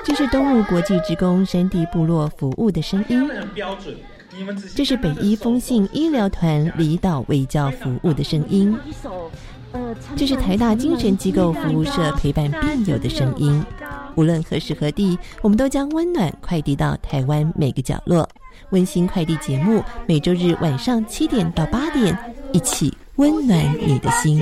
[0.03, 3.29] 这是东吴国际职工山地部落服务的声音。
[4.75, 8.77] 这是北医风信医疗团离岛卫教服务的声音。
[10.15, 13.63] 这是台大精神机构服务社陪伴病友的声音。
[14.15, 18.27] 无论何时何地，我们都将温暖快递到台湾每个角落。
[18.71, 22.17] 温馨快递节目每周日晚上七点到八点，
[22.51, 24.41] 一起温暖你的心。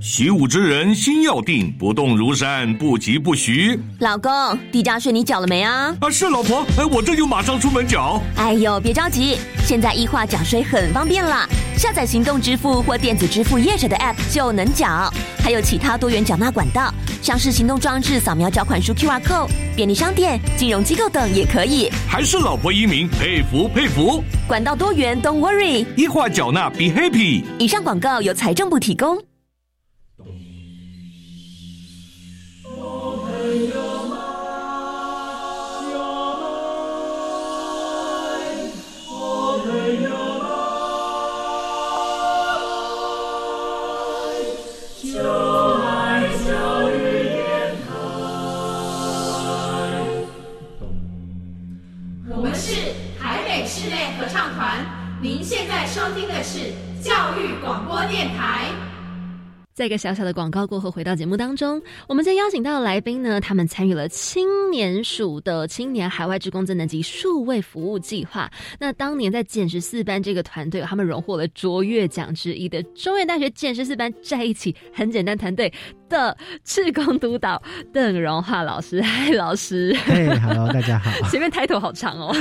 [0.00, 3.78] 习武之人心要定，不动如山，不急不徐。
[3.98, 4.30] 老公，
[4.70, 5.94] 地价税你缴了没啊？
[6.00, 8.22] 啊，是老婆，哎，我这就马上出门缴。
[8.36, 21.90] 哎呦，别着急，现在异化缴税很方便了，下载行动支付或电子支付业者的 App 就能缴，还有其他多元缴纳管道，像是行动装置扫描缴款书 QR code，便利商店、金融机构等也可以。
[22.06, 24.22] 还是老婆英明，佩服佩服。
[24.46, 27.42] 管道多元，Don't worry，异化缴纳 Be happy。
[27.58, 29.18] 以上广告由财政部提供。
[59.78, 68.50] 在一个小小的广告过后，回到节目当中，我们再邀请到来宾呢，他们参与了青年署的青年海外职工增能及数位服务计划。
[68.80, 75.72] 那当年在减十四班这个团队，他们荣获了卓越奖之一的中原大学减十四班在一起很简单团队
[76.08, 79.00] 的赤工督导邓荣华老师。
[79.00, 79.96] 嗨，老师。
[80.04, 81.10] 嘿，Hello，大家好。
[81.28, 82.34] 前面抬头好长哦。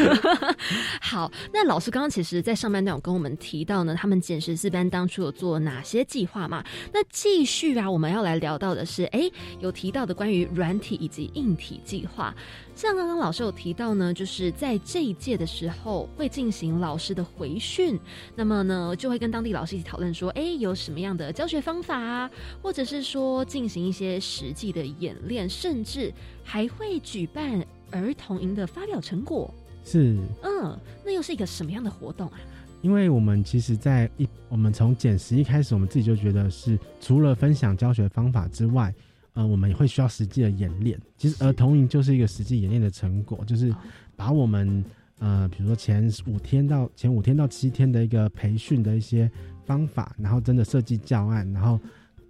[1.02, 6.64] 好，那老师刚刚其实在上半段有跟我们提到呢，他们减十四班当初有做哪些计划嘛？
[6.94, 12.34] 那继续啊，我们要来聊到的是，哎，有提到的关于软体以及硬体计划。
[12.76, 18.00] 像刚刚老师有提到呢，就是在这一届的时候会进行老师的回训，
[18.36, 22.30] 那么呢就会跟当地老师一起讨论说，哎，有什么样的教学方法啊，
[22.62, 29.52] 或者是说进行一些实际的演练，甚至还会举办儿童营的发表成果。
[29.84, 32.38] 是，嗯，那又是一个什么样的活动啊？
[32.84, 38.94] 因为我们其实，在一我们从减十一开始，我们自己就觉得是除了分享教学方法之外，
[39.34, 41.02] 呃，我们也会需要实际的演练。
[41.18, 43.74] 其实儿童营就是一个实际演练的成果，就是
[44.16, 44.86] 把我们
[45.18, 49.28] 呃，比如说前五天到前五天到七天的一个培训的一些
[49.66, 51.80] 方法，然后真的设计教案，然后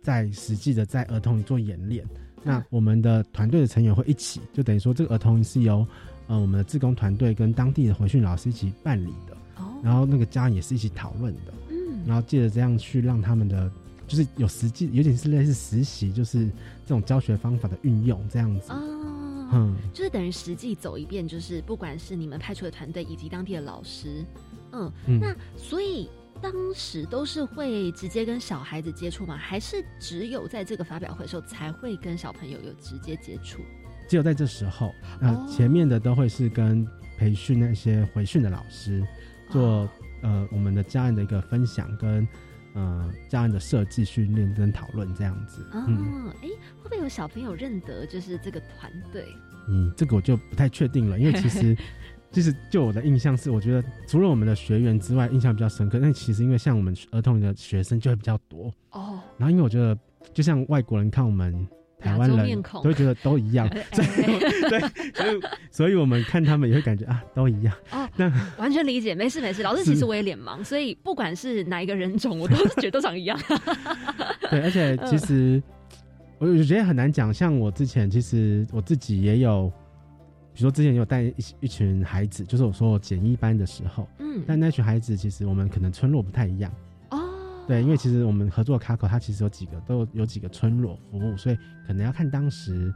[0.07, 2.01] 再实际的在儿童里做演练。
[2.41, 5.85] 那我们的团队的成员会一起，就等于说这个儿童是由
[6.27, 9.35] 呃我们的志工团队跟当地的回训老师一起办理的。
[9.57, 9.65] 哦。
[9.83, 13.69] 然后那个家人也是一起讨论的，嗯，然后借着这样去让他们的，
[14.07, 16.45] 就是有实际，有点是类似实习，就是
[16.85, 24.23] 这种教学方法的运用这样子，哦，嗯，就是等于实际走一遍，就是不管是你们派出的团队以及当地的老师，
[24.71, 24.89] 嗯，
[25.19, 26.07] 那所以
[26.41, 29.35] 当时都是会直接跟小孩子接触吗？
[29.37, 33.61] 还是只有在这个发表会的时候才会跟小朋友有直接接触？
[34.07, 39.05] 只有在这时候，那前面的都会是跟培训那些回训的老师。
[39.49, 39.89] 做
[40.23, 42.27] 呃我们的家人的一个分享跟
[42.73, 45.65] 呃家人的设计训练跟讨论这样子。
[45.71, 46.49] 哦，哎，
[46.81, 49.25] 会不会有小朋友认得就是这个团队？
[49.69, 51.75] 嗯，这个我就不太确定了，因为其实
[52.31, 55.99] 其实就我的印象是，我觉得除了我们的学员之外，印象比较深刻。
[56.01, 59.19] 但其实因为像我们儿童的学生就会比较多哦。
[59.37, 59.97] 然后因为我觉得，
[60.33, 61.67] 就像外国人看我们。
[61.99, 64.07] 台湾人都会觉得都一样， 所以
[64.69, 64.79] 对，
[65.15, 67.73] 所以所以我们看他们也会感觉啊，都一样。
[67.91, 69.63] 哦，那完全理解，没事没事。
[69.63, 73.37] 老师其实我也脸盲，所以不管是哪一个人种，我都 是觉得都长一样。
[74.51, 75.61] 对，而且其实
[76.37, 77.33] 我我觉得很难讲。
[77.33, 79.73] 像我之前，其实我自己也有，
[80.57, 86.73] 比如说之前有带一一群孩子，就是我说简易班的时候，嗯，但那群孩子其实我们可能村落不太一样。
[87.67, 92.91] 对，因为其实我们合作卡口，它其实有几个都有有几个村落服务，所以可能要看当时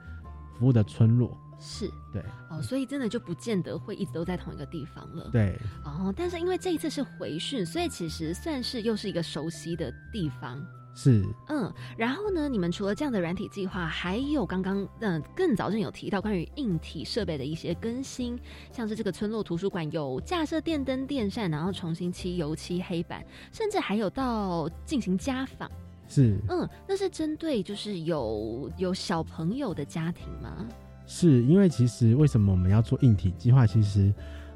[0.57, 1.37] 服务的村落。
[1.59, 5.29] 是，对，哦，所以真的就不见得会一直都在同一个地方了。
[5.31, 10.59] 对，哦，但是因为这一次是回训，所以其实算是又是一个熟悉的地方。
[10.93, 18.37] 是，嗯，然后呢，你们除了这样的软体计划，还有刚刚嗯更早之前有提到关于硬体设备的一些更新，
[18.71, 25.71] 像是这个村落图书馆有架设电灯、电扇，然后重新漆油漆黑板，甚至还有到进行家访。
[26.09, 30.67] 是，嗯，那是针对就是有有小朋友的家庭吗？
[31.07, 33.65] 是因为其实为什么我们要做硬体计划？
[33.65, 34.13] 其实，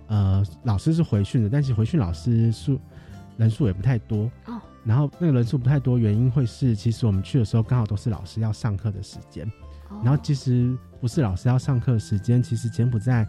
[0.08, 2.80] 呃，老师是回训的，但是回训老师数
[3.38, 4.62] 人数也不太多哦。
[4.86, 9.52] 然后那个人数不太多，原因会是其实我们去的时候刚好都是老师要上课的时间，
[10.04, 13.28] 然后其实不是老师要上课的时间，其实柬埔寨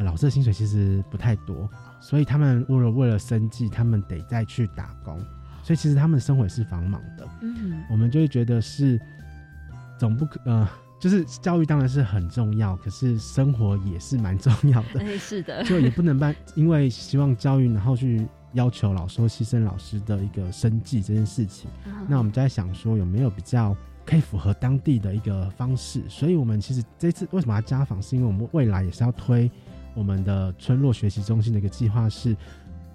[0.00, 1.66] 老师的薪水其实不太多，
[1.98, 5.18] 所以他们为了为了生计，他们得再去打工，
[5.62, 7.26] 所以其实他们生活是繁忙的。
[7.40, 9.00] 嗯，我们就会觉得是
[9.98, 10.68] 总不可呃，
[11.00, 15.00] 就是教育当然是很重要，可是生活也是蛮重要的。
[15.00, 18.28] 哎，是的，就也不能办，因为希望教育然后去。
[18.54, 21.70] 要求老师或牺牲老师的一个生计这件事情，
[22.08, 26.02] 那我们在想说有没有比较可以符合当地的一个方式？
[26.08, 29.50] 所以我们其实这次为什么要家访，是因为我们未来也是要推
[29.94, 32.36] 我们的村落学习中心的一个计划，是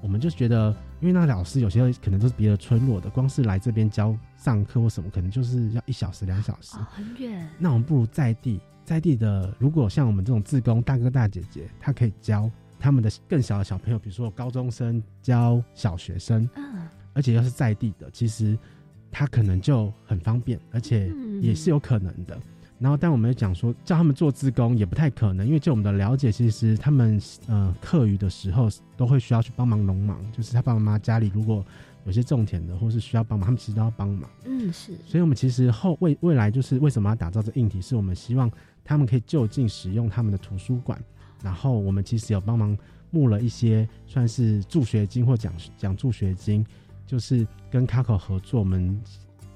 [0.01, 7.49] 我们就觉得，因为那老师有些可能都是别的村落的，光是来这边教上课或什么，可能就是要一小时两小时，很远。
[7.57, 12.47] 那我们不如在地，在地的，如果像我们这种自工大哥大姐姐，他可以教。
[12.79, 18.57] 他们的更小的小朋友，比如说高中生教小学生，嗯，而且又是在地的，其实
[19.11, 21.11] 他可能就很方便，而且
[21.41, 22.39] 也是有可能的。
[22.79, 31.65] 然后，但我们讲说叫他们做自工也不太可能，因为就我们的了解，其实他们呃课余的时候都会需要去帮忙农忙，就是他爸爸妈妈家里如果
[32.05, 34.29] 有些种田的，或是需要帮忙，他们其实都要帮忙。
[34.45, 34.93] 嗯，是。
[35.07, 38.47] 所以，我们其实后未未来就是为什么要打造这硬体，是我们希望
[38.83, 41.03] 他们可以就近使用他们的图书馆。
[41.43, 42.77] 然后我们其实有帮忙
[43.09, 46.65] 募了一些算是助学金或奖奖助学金，
[47.05, 48.99] 就是跟卡口合作，我们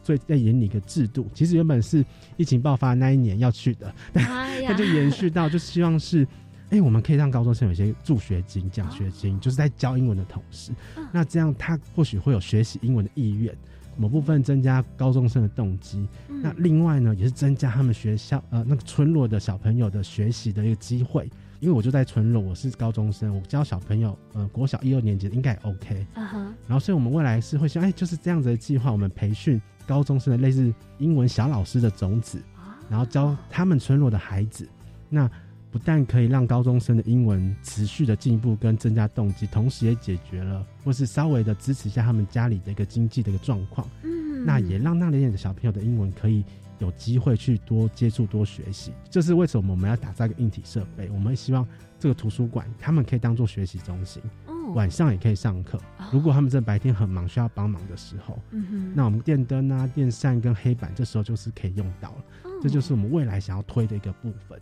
[0.04, 1.28] 最在演拟一个制度。
[1.34, 2.06] 其实原本是
[2.38, 4.24] 疫情爆发那一年要去的， 但
[4.66, 6.26] 它就延续到，就希望是，
[6.70, 10.72] 哎，我们可以让高中生有些助学金、奖学金，就是在教英文的同时，
[11.12, 13.54] 那这样他或许会有学习英文的意愿，
[13.98, 16.08] 某部分增加高中生的动机。
[16.28, 21.30] 那另外呢，也是增加他们学校呃那个村落的小朋友的学习的一个机会。
[21.62, 26.06] 因为我就在村落，我是高中生，我教小朋友，呃，国小一二年级应该 OK。
[26.16, 26.56] 嗯哼。
[26.68, 32.42] 然后，所以我们未来是会说，哎，就是这样子的计划，我们培训高中生的类似英文小老师的种子，
[32.90, 34.68] 然后教他们村落的孩子。
[35.08, 35.30] 那
[35.70, 43.88] 不但可以让高中生的英文持续的进步跟增加动机，同时也解决了或是稍微的支持一下他们家里的一个经济的一个状况。
[44.02, 44.44] 嗯。
[44.48, 46.44] 那也让那里的小朋友的英文可以。
[46.82, 51.10] 有机会去多接触、多学习，这是为什么我们要打造一个硬体设备。
[51.12, 51.66] 我们希望
[51.98, 54.22] 这个图书馆他们可以当做学习中心，
[54.74, 55.80] 晚上也可以上课。
[56.12, 58.40] 如果他们在白天很忙需要帮忙的时候，
[58.96, 62.24] 那我们电灯啊、电扇跟黑板这时候就是可以用到了。
[62.62, 64.60] 这就是我们未来想要推的一个部分。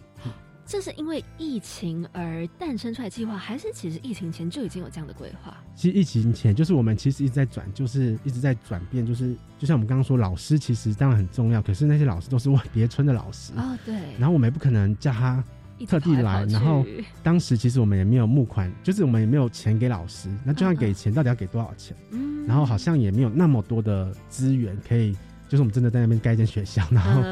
[0.70, 5.58] 这是因为疫情而诞生出来计划，还是其实疫情前就已经有这样的规划？
[5.76, 13.96] 其实疫情前就是我们其实一直在转，就是一直在转变，就是就像我们刚刚说，老师其实当然很重要，可是那些老师都是别村的老师啊，对。
[14.20, 15.44] 然后我们也不可能叫他
[15.88, 16.86] 特地来，然后
[17.24, 20.30] 当时其实我们也没有募款，就是我们也没有钱给老师。
[20.46, 21.98] 那就算给钱，到底要给多少钱？
[22.12, 22.46] 嗯。
[22.46, 25.14] 然后好像也没有那么多的资源可以，
[25.48, 27.24] 就是我们真的在那边盖一间学校，然后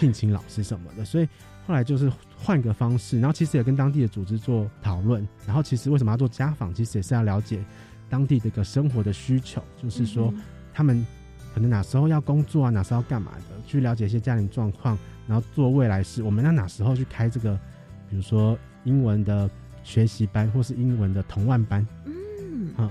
[0.00, 1.28] 聘请老师什么的，所以。
[1.66, 7.64] 后来就是换个方式，然后其实也跟当地的组织做讨论，然后其实为什么要做家访，其实也是要了解
[8.08, 10.32] 当地的一个生活的需求，就是说
[10.72, 11.04] 他们
[11.52, 16.22] 可能哪时候要工作啊，哪时候要干嘛的，去了解一些家庭状况，然后做未来事。
[16.22, 17.58] 我们要哪时候去开这个，
[18.08, 19.50] 比如说英文的
[19.82, 22.90] 学习班，或是英文的同万班，嗯，好。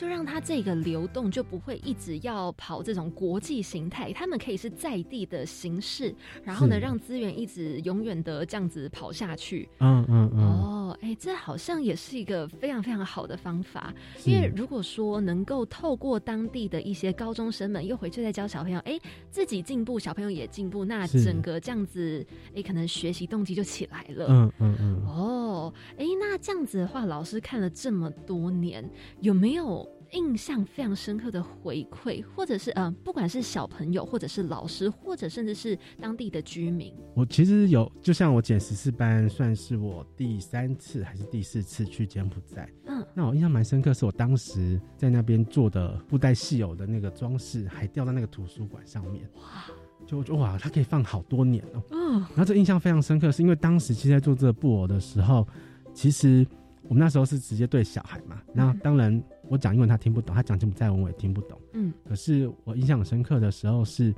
[0.00, 9.68] 就让它这个流动就不会一直要跑这种国际形态，他们可以是在地的形式，然后呢，让资源一直永远的这样子跑下去。
[9.80, 10.40] 嗯嗯嗯。
[10.40, 13.92] 哦，哎，这好像也是一个非常非常好的方法，
[14.24, 18.98] 因为如果说能够透过当地的一些高中生们又回去再教小朋友，哎，
[19.30, 24.28] 自己进步，小朋友也进步，那整个这样子，哎，可能学习动机就起来了。
[24.30, 25.04] 嗯嗯嗯。
[25.06, 28.88] 哦，哎，那这样子的话，老师看了这么多年，
[29.20, 29.86] 有没有？
[30.12, 42.68] 印象非常深刻的回馈，或者是嗯，不管是小朋友，或者是老师，或者甚至是当地的居民，我其实有，就像我减十四班，算是我第三次还是第四次去柬埔寨。
[42.86, 49.28] 嗯，那我印象蛮深刻，是我当时在那边做的布袋戏偶的那个装饰，还掉在那个图书馆上面。
[49.36, 49.64] 哇，
[50.06, 51.82] 就就哇，它可以放好多年哦。
[51.90, 55.46] 嗯，然后这印象非常深刻，是因为当时其实在做这个布偶的时候，
[55.94, 56.46] 其实
[56.88, 59.22] 我们那时候是直接对小孩嘛，那当然。
[59.50, 61.60] 我讲英文他听不懂，他讲柬埔寨文我也听不懂。
[61.72, 64.14] 嗯，可是我印象很深刻的时候是，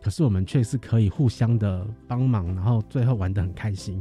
[0.00, 4.00] 可是我们却是可以互相的帮忙，然后最后玩的很开心。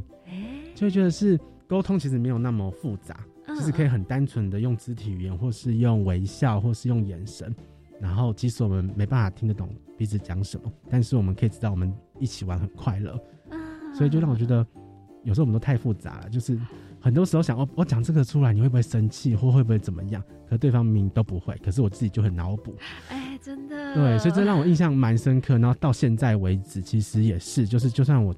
[0.75, 7.53] 就会觉得是沟通其实没有那么复杂，就是可以很单纯的用肢体语言，或是用微笑，或是用眼神，
[7.99, 9.67] 然后即使我们没办法听得懂
[9.97, 13.19] 彼此讲什么，但是我们可以知道我们一起玩很快乐。
[13.91, 14.65] 所以就让我觉得，
[15.23, 16.57] 有时候我们都太复杂了，就是
[17.01, 20.23] 很多时候想哦，我讲这个出来，你会不会生气，或会不会怎么样？
[20.49, 22.75] 可对方明明都不会，可是我自己就很脑补。
[23.09, 23.93] 哎，真的。
[23.93, 25.57] 对，所以这让我印象蛮深刻。
[25.57, 28.35] 然后到现在为止，其实也是，就是就算我。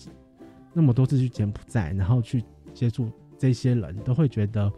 [0.74, 2.42] 那么多次去柬埔寨，然后去
[2.74, 4.72] 接触这些人，都会觉得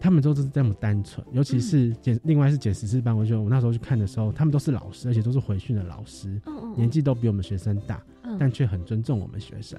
[0.00, 1.24] 他们都是这么单纯。
[1.30, 6.42] 尤其是简，另外是简十四班，我觉得我那时候去看的时候，他们都是老师，而且都是回训的老师，
[6.76, 8.02] 年纪都比我们学生大，
[8.36, 9.78] 但却很尊重我们学生。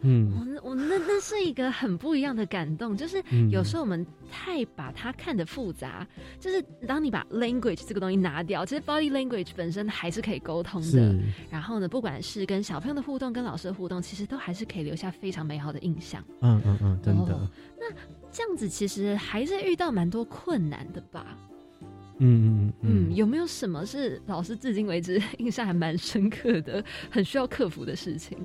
[0.00, 6.06] 嗯，我我那那是一个很不一样的感动，就是有时候我们太把它看得复杂，
[6.38, 11.18] 就是当你把 language 这个东西拿掉，其实 body language 本身还是可以沟通的。
[11.50, 16.22] 然后呢，不管是跟小朋友的互动，跟老师的互动，其实都还是可以留下非常美好的印象。
[16.42, 17.50] 嗯嗯嗯，真的。
[17.76, 17.90] 那
[18.30, 21.36] 这样子其实还是遇到蛮多困难的吧？
[22.20, 28.38] 嗯嗯嗯，有没有什么是老师至今为止 印象还蛮深刻的，很需要克服的事情？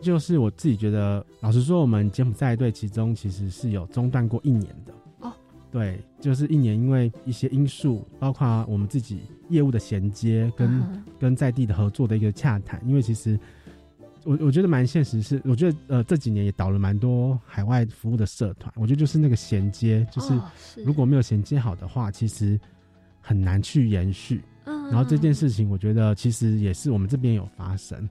[0.00, 5.32] 就是我自己觉得，老实说，我们柬埔寨队其中其实是有中断过一年的哦。
[5.70, 12.82] 对，就是一年，因为一些因素，包括我们自己业务的衔接，跟跟在地的合作的一个洽谈。
[12.86, 13.38] 因为其实
[14.24, 18.72] 我我觉得蛮现实，是我觉得呃这几年也导了蛮多海外服务的社团。
[18.76, 20.32] 我觉得就是那个衔接，就是
[20.84, 22.58] 如果没有衔接好的话，其实
[23.20, 24.42] 很难去延续。
[24.64, 28.08] 嗯然后这件事情，我觉得其实也是我们这边有发生。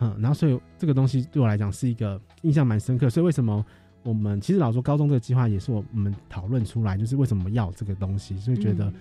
[0.00, 3.08] 嗯，然后所以这个东西对我来讲是一个印象蛮深刻。
[3.08, 3.64] 所以为什么
[4.02, 8.36] 我们其实老说高中这个计划也是我们讨论出来，就是为什么要这个东西？
[8.38, 8.92] 所以觉得，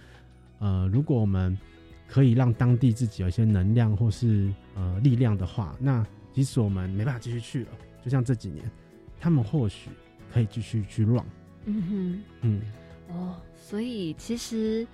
[0.59, 1.57] 呃，如果我们
[2.07, 7.69] 可以让当地自己有一些能量或是呃力量的话，那即使我们没办法继续去了，
[8.03, 8.69] 就像这几年，
[9.19, 9.89] 他们或许
[10.33, 11.23] 可以继续去 run。
[11.65, 12.61] 嗯哼，嗯，
[13.09, 14.85] 哦，所以其实。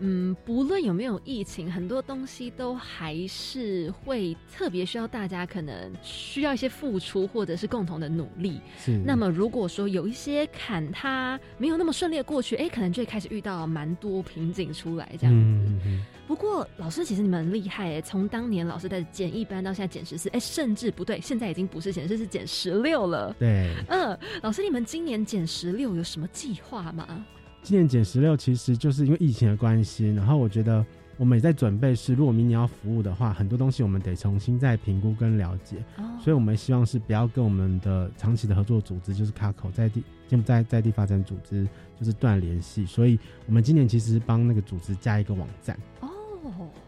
[0.00, 8.60] 嗯，不论有没有疫情，很多东西都还是会特别需要大家，可能需要一些付出，或者是共同的努力。
[8.78, 8.96] 是。
[9.04, 15.88] 那么，如果说有一些坎，它没有那么顺利的过去，哎，可能就会开始遇到蛮多瓶颈出来这样子。
[16.26, 23.34] 不过，老师其实你们很厉害哎，从当年老师在减一班到现在减十四，哎，甚至不对，现在已经不是减十四，是减十六了。
[23.38, 23.74] 对。
[23.88, 27.24] 嗯，老师，你们今年减十六有什么计划吗？
[27.68, 30.10] 今年减十六，其实就是因为疫情的关系。
[30.14, 30.82] 然后我觉得
[31.18, 35.76] 我们也在准备，是如果明年要服务的话，很多东西我们得重新再评估跟了解。
[36.18, 41.68] 所以我们希望是不要跟我们的长期的合作组织，就是卡口在地，柬埔寨在地发展组织，
[42.00, 42.86] 就是断联系。
[42.86, 46.08] 所以我们今年其实帮那个组织加一个网站哦。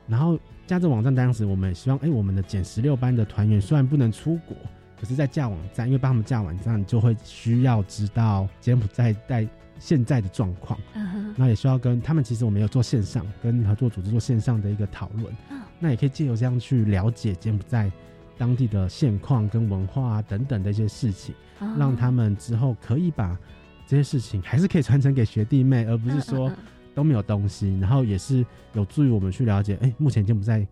[0.08, 4.56] 然后加这网站，当时我们也希望，哎，我们的减十六班的团员虽然不能出国，
[4.98, 9.46] 可是在架网站，因为帮他们架网站，就会需要知道柬埔寨在。
[9.80, 10.78] 现在的状况，
[11.36, 12.22] 那也需要跟他们。
[12.22, 15.34] 其实我们有做线上跟合作组织做线上的一个讨论，
[15.80, 17.90] 那也可以借由这样去了解柬埔寨
[18.38, 21.34] 当地的现况跟文化啊等等的一些事情，
[21.78, 23.36] 让他们之后可以把
[23.86, 26.52] 这些事情还是可以传承给学弟妹，而不是说
[26.94, 27.76] 都没有东西。
[27.80, 30.66] 然后也是有助于我们去了解，哎，目前柬埔寨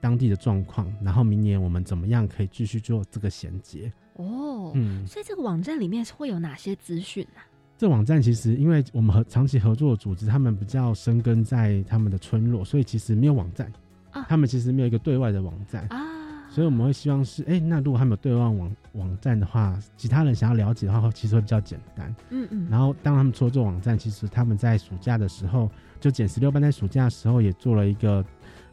[0.00, 3.92] 当地的状况，然后明年我们怎么样可以继续做这个衔接。
[4.14, 7.40] 哦，嗯，所以这个网站里面会有哪些资讯呢？
[7.84, 13.70] 这网站其实，因为我们和长期合作的组织，他们比较生根在他们的村落，所以其实没有网站
[14.10, 14.24] 啊。
[14.26, 16.00] 他们其实没有一个对外的网站啊，
[16.48, 22.16] 所以我们会希望是，哎，那如果他们有对外网网站的话，其他人想要了解的话，其实会比较简单。
[22.30, 22.66] 嗯嗯。
[22.70, 25.70] 然后，当他们做这网站，其实他们在暑假的时候，
[26.00, 28.24] 就减十六班在暑假的时候也做了一个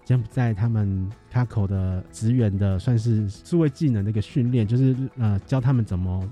[0.06, 6.32] 柬埔寨他们卡口的职员的算是数位技能的一个训练，就是呃教他们怎么。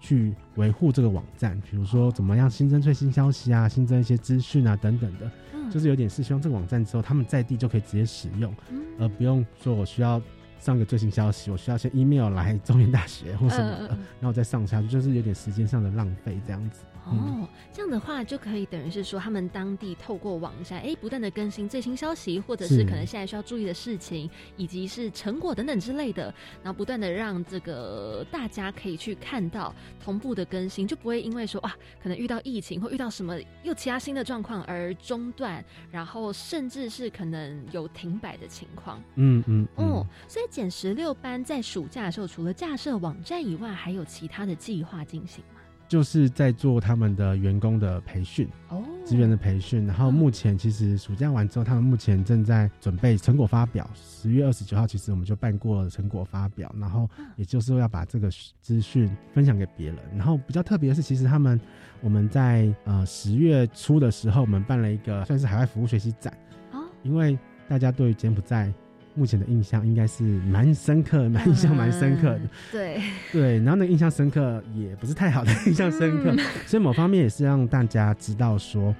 [0.00, 5.30] 去维护这个网站，比如说怎么样新增最新消息啊，新增一些资讯啊等等的，
[5.70, 8.52] 就是有点是希望这个网站之后他们在地就可以直接使用，
[8.98, 10.20] 而不用说我需要
[10.58, 13.88] 上个最新消息，我需要先 email 来中原大学或什么的，
[14.20, 16.80] 然后再上下去，就是有点时间上的浪费这样子。
[17.10, 26.32] 哦，这样的话就可以等于是说，他们当地透过网站，哎，不断的更新最新消息，或者是可能现在需要注意的事情，以及是成果等等之类的，
[26.62, 39.02] 然后不断的让这个大家可以去看到同步的更新，就不会因为说啊，可能遇到疫情或遇到什么又其他新的状况而中断，然后甚至是可能有停摆的情况。
[39.16, 45.59] 嗯嗯哦，所以减十六班在暑假的时候，除了架设网站以外，还有其他的计划进行吗？
[45.90, 49.84] 就是在做他们的员工的培训哦，职员的培训。
[49.88, 53.90] 然后目前其实暑假完之后，他们目前正在准备成果发表。
[53.92, 58.30] 十月二十九号，其实我们就办过了成果发表，然后也就是要把这个
[58.60, 59.98] 资讯分享给别人。
[60.16, 61.60] 然后比较特别的是，其实他们
[62.00, 66.32] 我们在呃十月初的时候，我们办了一个算是海外服务学习展
[66.70, 67.36] 哦，因为
[67.68, 68.72] 大家对柬埔寨。
[69.14, 72.40] 目前的印象应该是蛮深刻，蛮印象蛮深刻的。
[72.70, 73.00] 对
[73.32, 76.34] 对，然后那个印象深刻也不是太好的印象深刻，
[76.66, 78.94] 所以某方面也是让大家知道说，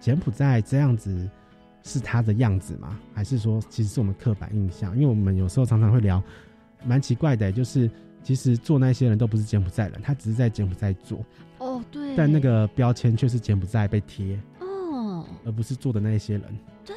[0.00, 1.28] 柬埔寨这样子
[1.84, 2.98] 是他的样子吗？
[3.14, 4.94] 还是说其实是我们刻板印象？
[4.96, 6.22] 因为我们有时候常常会聊，
[6.84, 7.88] 蛮奇怪的，就是
[8.22, 11.24] 其实做那些人都不是柬埔寨人，他只是在柬埔寨做。
[11.58, 12.16] 哦，对。
[12.16, 16.42] 但那个标签却是柬埔寨被贴哦，而不是做的那些人。
[16.84, 16.96] 对。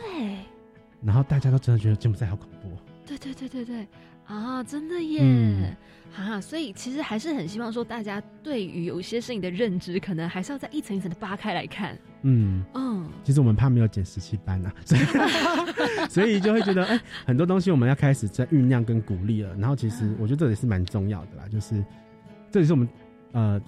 [1.05, 2.69] 然后大家都真的觉得柬埔寨好恐怖。
[3.05, 3.87] 对对对对对，
[4.25, 5.77] 啊，真的耶，
[6.17, 11.95] 啊，所以其实还是很希望说，大家对于有一些事情的认知，可能还是要再一层一层的扒开来看。
[12.23, 15.01] 嗯嗯，其实我们怕没有减十七班呐， 所以
[16.09, 19.55] 所以就会觉得，哎，很多东西我们要开始在酝酿跟鼓励了。
[19.57, 21.85] 然后其实我觉得这也是蛮重要的啦，就是
[22.49, 22.89] 这也是我们
[23.33, 23.61] 呃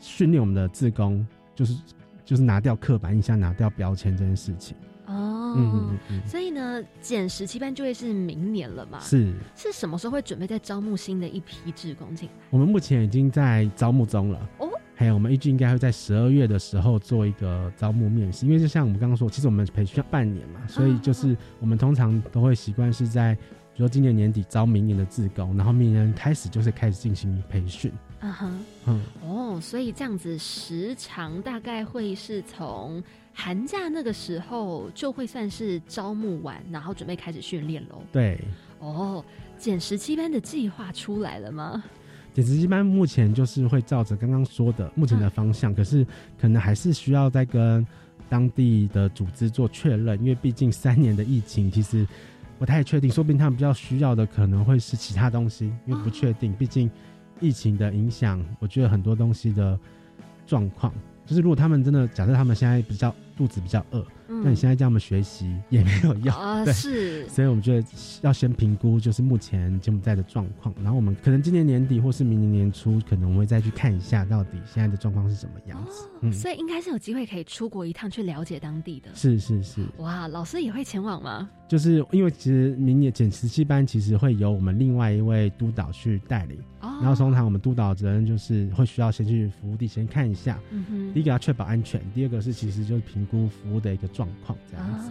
[0.00, 1.24] 训练我们的自工，
[1.54, 1.78] 就是
[2.24, 4.76] 就是拿掉刻板印象、拿掉标签这件事情。
[5.06, 9.00] 哦，嗯嗯所以呢，减十七班就会是明年了嘛？
[9.00, 12.34] 是，是什么时候会准备再招募新的一批志工进来？
[12.50, 14.48] 我们目前已经在招募中了。
[14.58, 27.92] 哦，还有我们预计应该会在十二月的时候做一个招募面试，因为就像我们刚刚说，其实我们培训半年嘛，所以就是我们通常都会习惯是在，比如说今年年底招明年的志工，然后明年开始就是开始进行培训。
[28.20, 33.02] 嗯哼，嗯，哦，所以这样子时长大概会是从。
[33.42, 38.02] 寒假那个时候就会算是招募完，然后准备开始训练喽。
[38.12, 38.38] 对，
[38.80, 39.24] 哦，
[39.56, 41.82] 减十七班的计划出来了吗？
[42.34, 46.06] 减十七班目前就是会照着刚刚说的目前的方向，可是
[46.38, 47.84] 可能还是需要再跟
[48.28, 52.06] 当地的组织做确认，因为毕竟三年的疫情其实
[52.58, 56.90] 不太确定，说不定他们比较需要的可能会是其他东西，因为不确定，毕竟
[57.40, 59.78] 疫情的影响，我觉得很多东西的
[60.46, 60.92] 状况。
[61.26, 64.04] 就是如果他们真的假设他们现在比较肚子比较饿。
[64.42, 67.86] 那你现在叫他们学习也没有用啊，是，所以我们觉得
[68.22, 76.08] 要先评估，就是目前柬埔寨的状况，然后我们可能今年年底或是明年年初，可能我们会再去看一下到底现在的状况是什么样子。
[76.20, 79.10] 嗯，所以应该是有机会可以出国一趟去了解当地的。
[79.14, 79.84] 是是是。
[79.98, 81.50] 哇，老师也会前往吗？
[81.66, 86.58] 就是因为其实明年减十七班，其实会由我们另外一位督导去带领。
[86.80, 86.98] 哦。
[87.00, 90.60] 然后通常我们督导责任就是会需要先去服务地先看一下。
[90.70, 91.14] 嗯哼。
[91.14, 94.08] 第一个要确保安全，第二个是其实就是评估服务的一个。
[94.19, 95.10] 状况这样子，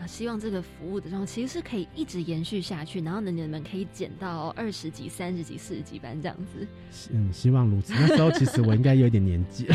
[0.00, 6.66] 啊，希望这个服务的状况其实是可以一直延续下去，然后呢，你们可以减到二十级、三十级、四十级班这样子。
[7.12, 7.92] 嗯，希望如此。
[7.94, 9.66] 那时候其实我应该有点年纪，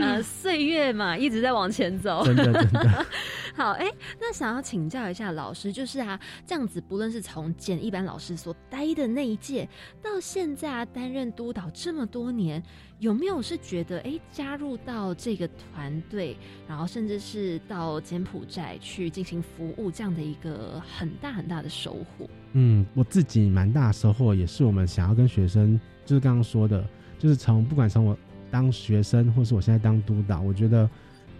[0.00, 3.06] 呃， 岁月嘛一直在往前走，真 的真的。
[3.54, 3.90] 好，哎，
[4.20, 9.68] 那想要请教一下老师，就是啊，这样子，不论是从简一班老师所待的那一届，
[10.00, 12.62] 到现在啊担任督导这么多年。
[13.00, 16.36] 有没有是觉得哎，加入到这个团队，
[16.66, 22.28] 然后甚至是到柬埔寨去进行服务这样的一个很大很大的收获？
[22.54, 26.84] 嗯，我自己蛮大收获，也是我们想要跟学生，就是刚刚说的，
[27.20, 28.18] 就是从不管从我
[28.50, 30.90] 当学生，或是我现在当督导，我觉得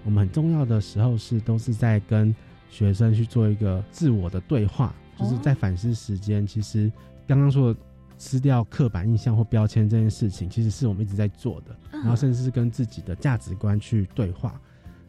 [0.05, 2.33] 我们很重要的时候是都是在跟
[2.71, 6.47] 学生去做一个自我的对话，就是在反思时间。
[6.47, 6.93] 其实
[7.27, 7.81] 刚刚说的。
[8.19, 11.75] 撕掉刻板印象或标签这件事情，其实是我们一直在做的。
[11.93, 14.61] 然后，甚至是跟自己的价值观去对话。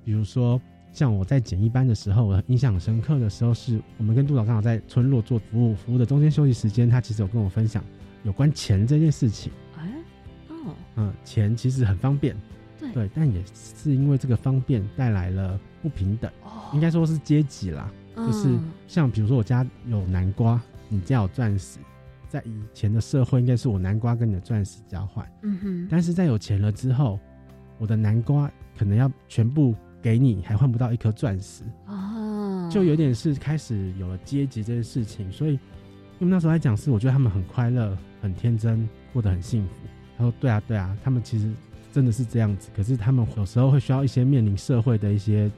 [0.05, 0.61] 比如说，
[0.93, 7.83] 像我在简易班的时候，我印象很深刻的时候，是我们跟督导刚好在村落做服务，服务的中间休息时间，他其实有跟我分享
[8.23, 9.51] 有关钱这件事情。
[9.77, 9.91] 哎，
[10.49, 12.35] 哦，嗯，钱其实很方便，
[12.93, 17.91] 对，但也是因为这个方便带来了不平等，哦应该说是阶级啦。
[18.15, 18.57] 就是
[18.87, 21.79] 像比如说，我家有南瓜，你家有钻石。
[22.29, 25.29] 在以前的社会，应该是我南瓜跟你的钻石交换。
[25.41, 25.87] 嗯哼。
[25.89, 27.19] 但是在有钱了之后，
[27.79, 31.63] 我的南瓜可能要全部给你，还换不到一颗钻石。
[31.87, 32.69] 哦。
[32.71, 35.53] 就有点是开始有了阶级这件事情，所以
[36.19, 39.71] 因为那时候来讲是，我觉得他们很快乐、很天真，过得很幸福。
[40.15, 41.49] 他说：“对啊，对啊，他们其实
[41.91, 42.69] 真的是这样子。
[42.75, 45.49] 可是他们有时候会需要一些面临社会的一些，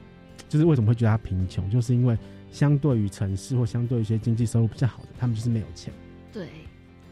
[0.48, 2.16] 就是为什么会觉得他贫穷，就是因为
[2.50, 5.92] 相对于城市或相对一些经济收入比较好的，他们就是没有钱。”
[6.32, 6.48] 对。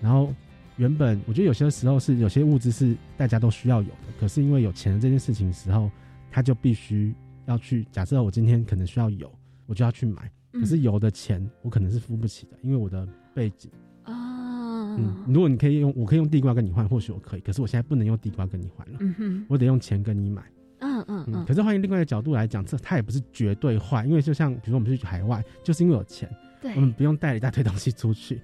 [0.01, 0.35] 然后，
[0.77, 5.91] 原本我觉得有些时候是有些物资是大家都需要有的，可是因为有钱的这件事情的时候，
[6.31, 7.15] 他就必须
[7.47, 7.87] 要去。
[7.93, 9.31] 假设我今天可能需要有，
[9.67, 10.31] 我就要去买。
[10.53, 13.71] 可是有的钱我可能是付不起的，因为我的背景
[14.03, 14.13] 啊，
[14.97, 20.43] 嗯，如果你可以用，我可以用地瓜跟你换，或许我可以，可是我现在不能用地瓜跟你换了，嗯哼，我得用钱跟你买。
[20.81, 21.45] 嗯嗯嗯。
[21.47, 28.41] 可是换另外一个角度来讲，这它也不是绝对坏，因为就像比如说我们去海外，就是因为有钱，对，我们不用带一大堆东西出去，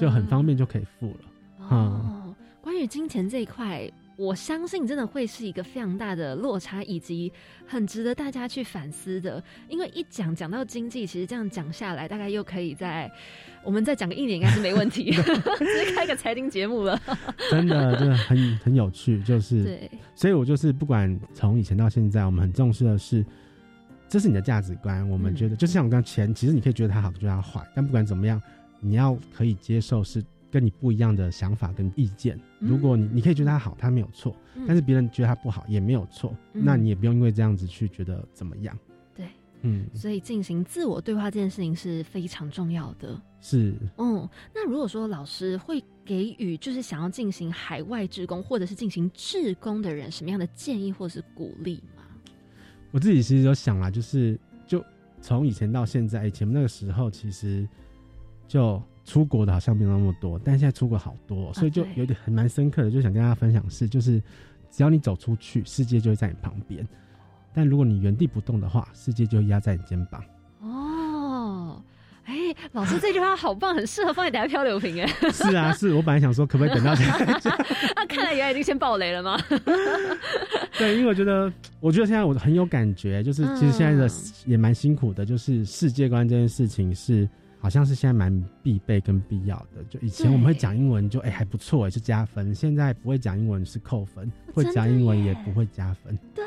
[0.00, 1.68] 就很方便就可以付了。
[1.70, 3.90] 哦，关于金钱这一块。
[4.16, 7.32] 我相信真的会是一个非常大的落差，以及
[7.64, 9.40] 很值得大家去反思的。
[9.68, 13.08] 因为一讲讲到经济，其实这样讲下来，大概又可以在
[13.62, 17.00] 我们再讲个一年，应该是没问题， 直接开个财经节目了。
[17.48, 19.88] 真的，真的很很有趣，就是对。
[20.16, 23.24] 所以我就是不管从以前到现在，我们很重视的是，
[24.08, 25.08] 这是你的价值观。
[25.08, 28.40] 我们觉得，就像我刚前，其实你可以觉得它好，觉得它坏，但不管怎么样，
[28.80, 30.24] 你要可以接受是。
[30.50, 34.34] 跟你不一样的想法跟意见，如果你你可以觉得他好，他没有错，
[34.66, 38.74] 但是别人觉得他不好也没有错，那你也不用因为这样子去觉得怎么样。
[39.14, 39.26] 对，
[39.60, 43.20] 嗯，所以进行自我对话这件事情是非常重要的。
[43.42, 51.97] 是，嗯，那如果说老师会给予就是想要进行海外志工或者是进行志工的人什么样的建议或是鼓励吗？
[52.90, 54.84] 我自己其实有想啊，就是就
[55.20, 57.68] 从以前到现在，以前那个时候其实
[58.46, 58.82] 就。
[59.04, 64.22] 出国的好像没有那么多，但现在出国好多，所以就有点很蛮深刻的，就想跟大家分享是，就是
[64.70, 66.84] 只要你走出去，世界就会在你旁边；
[67.54, 70.22] 但如果你原地不动的话，世界就压在你肩膀。
[72.28, 75.06] 哦，哎，老师这句话好棒，很适合放在等下漂流瓶哎。
[75.32, 76.94] 是啊，是我本来想说，可不可以等到？
[77.96, 79.38] 那看来原来已经先爆雷了吗？
[80.78, 81.50] 对，因为我觉得，
[81.80, 84.08] 我觉得现在我很有感觉，就是其实现在的
[84.44, 87.28] 也蛮辛苦的，就是世界观这件事情是。
[87.60, 96.16] 好像是现在蛮必备跟必要的，就以前我们会讲英文，就哎还不错哎是加分，现在不会讲英文是扣分，会讲英文也不会加分。
[96.34, 96.44] 对，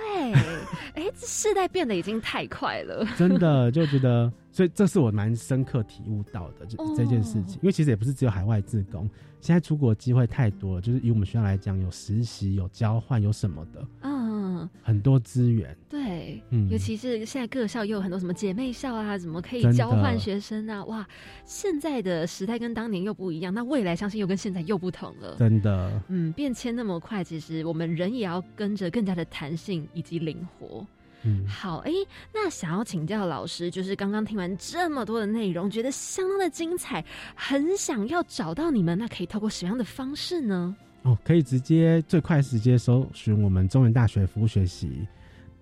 [0.93, 9.09] 哎，这世代变得已经太快了，真的就觉得，所以这是我蛮深刻体悟到的这这件事情，因为其实也不是只有海外自工，
[9.41, 13.87] 现在出国机会太多了，就是以我们学校来讲，有实习、有交换、有什么的。
[14.03, 14.69] 嗯。
[14.83, 16.00] 很多资源，对，
[16.49, 20.83] 嗯，尤其是现在各校又有很多什么姐妹校啊，怎么可以交换学生啊？
[20.85, 21.07] 哇，
[21.45, 25.35] 现在的时代跟当年又不一样，那未来相信又跟现在又不同了。
[25.37, 30.85] 真的，嗯，变迁那么快，其实我们人也要跟着更加的弹性以及灵活。
[31.23, 31.91] 嗯，好，哎，
[32.33, 37.05] 那想要请教老师，就是刚刚听完这么多的内容，觉得相当的精彩，
[37.35, 40.75] 很想要找到你们，那可以透过什么样的方式呢？
[41.03, 45.07] 哦，可以直接最快直接搜寻我们中原大学服务学习，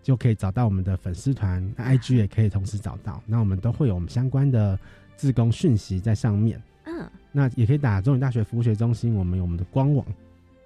[0.10, 3.22] 就可以找到我们的粉丝团，IG 也可以同时找到。
[3.28, 4.76] 那我们都会有我们相关的
[5.16, 6.60] 自工讯息在上面。
[6.86, 10.04] 嗯，那也可以打中原大学服务学中心，我们有我们的官网，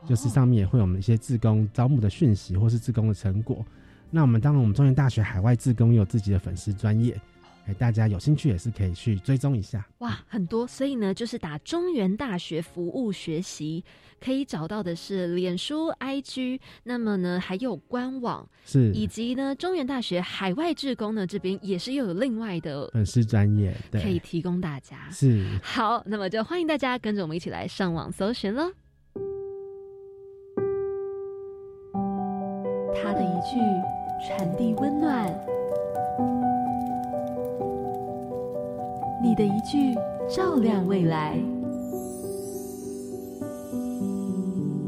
[0.08, 3.66] 就是上面也会有我们一些自工招募的讯息或是自工的成果。
[4.10, 7.20] 那我们当然，我们中原大学海外自工也有自己的粉丝专业。
[7.66, 9.86] 哎，大家有兴趣也是可以去追踪一下。
[9.99, 13.84] 哇，很多，所以呢，就是打中原大学服务学习，
[14.20, 25.09] 可以找到的是脸书、IG，那么呢还有官网，是，以及呢中原大学海外志工呢这边也是又有另外的粉丝专业，可以提供大家。
[25.09, 28.70] 是，好，那么就欢迎大家跟着我们一起来上网搜寻喽。
[32.93, 33.57] 他的一句
[34.28, 35.34] 传递温暖。
[39.24, 39.96] 你的一句
[40.30, 41.40] 照亮未来，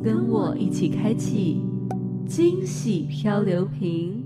[0.03, 1.61] 跟我一起开启
[2.27, 4.21] 惊喜漂流瓶。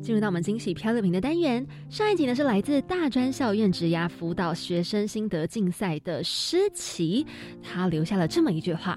[0.00, 7.26] 进入到我们惊喜漂流瓶的单元，上一集呢是来自大专校院职涯辅导学生心得竞赛的诗琪，
[7.60, 8.96] 她留下了这么一句话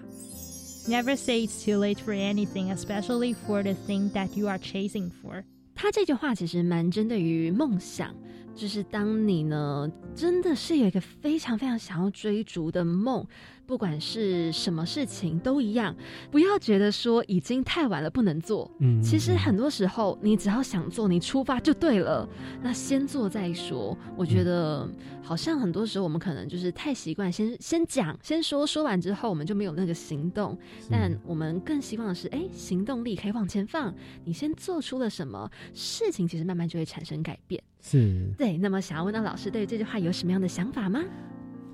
[0.88, 5.10] ：Never say it's too late for anything, especially for the thing that you are chasing
[5.10, 5.44] for。
[5.74, 8.14] 她这句话其实蛮针对于梦想。
[8.56, 13.26] 就是当你呢，真的是有一个非常非常想要追逐的梦。
[13.66, 15.96] 不管是什么事情都一样，
[16.32, 18.70] 不要觉得说已经太晚了不能做。
[18.80, 22.28] 嗯，其实很多时候你只要想做，你出发就对了。
[22.64, 23.96] 那先做再说。
[24.18, 24.90] 我觉得
[25.22, 30.58] 好像很多时候我们可能就是太习惯先先讲先说，说完之后我们就没有那个行动。
[30.90, 33.94] 但我们更希望的是，哎，行动力可以往前放。
[34.26, 37.62] 你先做出了什么事情，其实慢慢就会产生改变。
[37.82, 38.30] 是。
[38.38, 38.58] 对。
[38.58, 41.02] 那么想要问到老师对这句话有什么样的想法吗？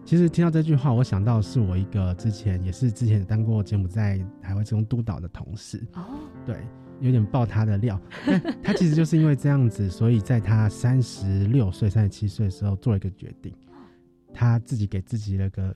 [0.06, 5.84] 其实听到这句话，我想到是我一个之前也是之前当过柬埔寨海外职工督导的同事。
[5.94, 6.58] 哦，对，
[7.00, 8.00] 有点爆他的料。
[8.62, 13.52] 他其实就是因为这样子，所以在他三十六岁、三十七岁的时候做了一个决定，
[14.32, 15.76] 他自己给自己了个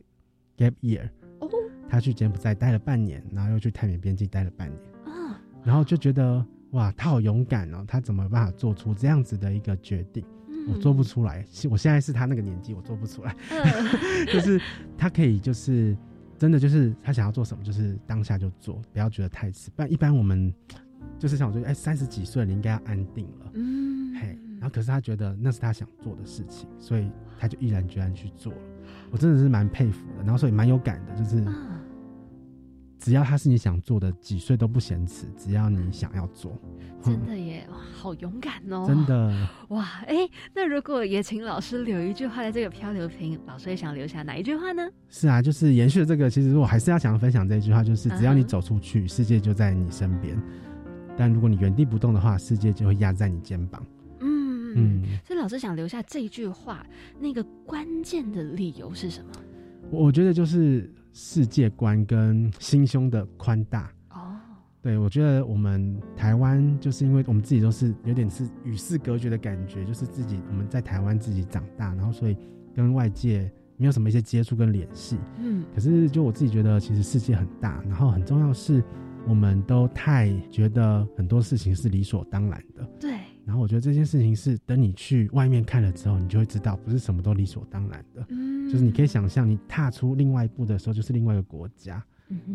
[0.56, 1.10] gap year
[1.40, 1.50] 哦，
[1.90, 4.80] 他去柬埔寨待了半年，然后又去泰缅边境待了半年。
[5.06, 10.24] 啊，然后就觉得哇，他好勇敢哦，他怎么办法做出这样子的一个决定？
[10.68, 13.36] 我做不出来，我现在是他那个年纪，我做不出来。
[14.32, 14.62] 就是
[14.98, 15.98] 他可以，就是
[16.38, 19.72] 真的就是他想要做什么，就是当下就做，不要觉得太迟。
[19.76, 20.54] 不然一般我们
[21.18, 27.10] 就是像我觉得，哎，三十几岁你应该要安定了，嗯，嘿，然后可是他觉得那是他想做的事情，所以
[27.40, 28.60] 他就毅然决然去做了。
[29.10, 31.44] 我真的是蛮佩服的，然后所以蛮有感的，就是
[33.00, 36.52] 只要他是你想做的，几岁都不嫌迟，只要你想要做。
[37.02, 38.84] 真的耶，好勇敢哦！
[38.86, 40.16] 真的 哇，哎，
[40.54, 44.86] 那如果也请老师留一句话在这个漂流瓶，老师也想留下哪一句话呢？
[45.08, 50.36] 是啊，就是延续这个，其实我还是要想要分享这一句话，就是只要你走出去，世界就在你身边；
[51.18, 53.82] 但如果你原地不动的话，世界就会压在你肩膀。
[54.20, 56.86] 嗯嗯，所以老师想留下这一句话，
[57.18, 59.32] 那个关键的理由是什么？
[59.90, 63.92] 我觉得就是世界观跟心胸的宽大。
[64.12, 64.36] 哦
[64.82, 72.38] 对，我觉得我们台湾就是因为我们自己都是有点是与世隔绝的感觉，就是自己我们在台湾自己长大，然后所以
[72.74, 75.18] 跟外界没有什么一些接触跟联系。
[75.38, 78.82] 嗯，可是就我自己觉得，其实世界很大，然后很重要是，
[79.28, 82.86] 我们都太觉得很多事情是理所当然的。
[83.00, 83.20] 对。
[83.50, 88.24] 然后我觉得这件事情是等你去外面看了之后，你就会知道，不是什么都理所当然的。
[88.30, 88.70] 嗯。
[88.70, 92.04] 就是你可以想象，你踏出另外一步的时候，就是另外一个国家。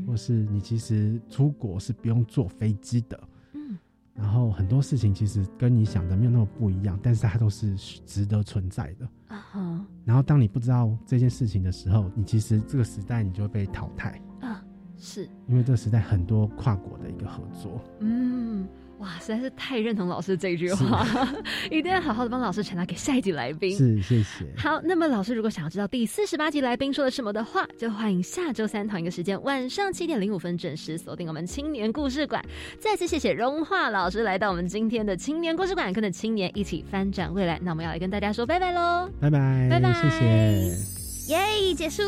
[0.06, 3.20] 或是你其实出国是不用坐飞机的，
[3.54, 3.76] 嗯，
[4.14, 7.74] 然后很多事情其实跟你想的没有那么不一样，但是它都是
[8.06, 9.84] 值得存在的啊。
[10.04, 14.64] 然后当你不知道这件事情的时候，你其实这个时代你就会被淘汰啊，
[14.96, 18.68] 是因为这个时代很多跨国的一个合作，嗯。
[19.04, 21.06] 哇，实在是太认同老师这句话，
[21.70, 23.76] 一定要好好的帮老师传达给下一集来宾。
[23.76, 24.46] 是，谢谢。
[24.56, 32.42] 好，那么老师如果想要知道第四十八集来宾说了什么的话，就欢迎下周三同一个时间晚上七点零五分准时锁定我们青年故事馆。
[32.78, 37.60] 再次谢谢荣化老师来到我们今天的青年故事馆，跟着青年一起翻转未来。
[37.62, 40.93] 那我们要来跟大家说拜拜喽，拜拜，拜拜，谢谢。
[41.28, 41.74] 耶！
[41.74, 42.02] 结束，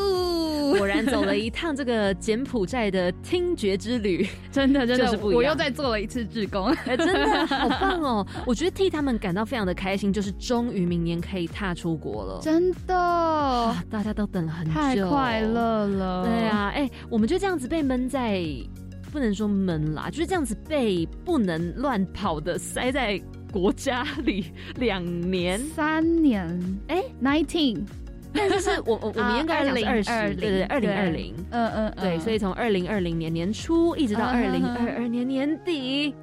[0.77, 5.37] 果然走了一趟这个柬埔寨的听觉之旅， 真的真的是不一样。
[5.37, 8.27] 我又再做了一次志工，真的好棒哦！
[8.47, 16.25] 我觉得替他们感到非常的开心，就是终于明年可以踏出国了，真的，大家都等了很久，太快乐了。
[16.25, 18.45] 对啊，哎，我们就这样子被闷在，
[19.11, 23.21] 不能说闷啦，就是这样子被不能乱跑的塞在
[23.53, 27.81] 国家里两年、三年，哎，nineteen。
[28.37, 36.15] 但是是我我我们应该讲是二十，对对，二零二零，嗯嗯，对，所以从二零二零年年初一直到二零二二年年底。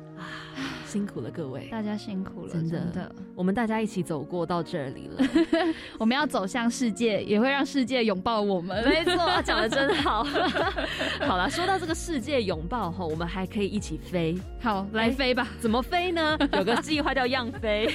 [0.93, 5.27] 辛苦了，各位，大家辛苦了，真的，我们大家一起走过到这里了，
[5.97, 8.87] 我们要走向世界，也会让世界拥抱我们。
[8.87, 10.23] 没错，讲的真好。
[11.25, 14.37] 好了，说到这个世界拥抱后，我们还可以一起飞。
[14.61, 15.47] 好，来飞吧。
[15.59, 16.37] 怎么飞呢？
[16.53, 17.91] 有个计划叫“样飞”。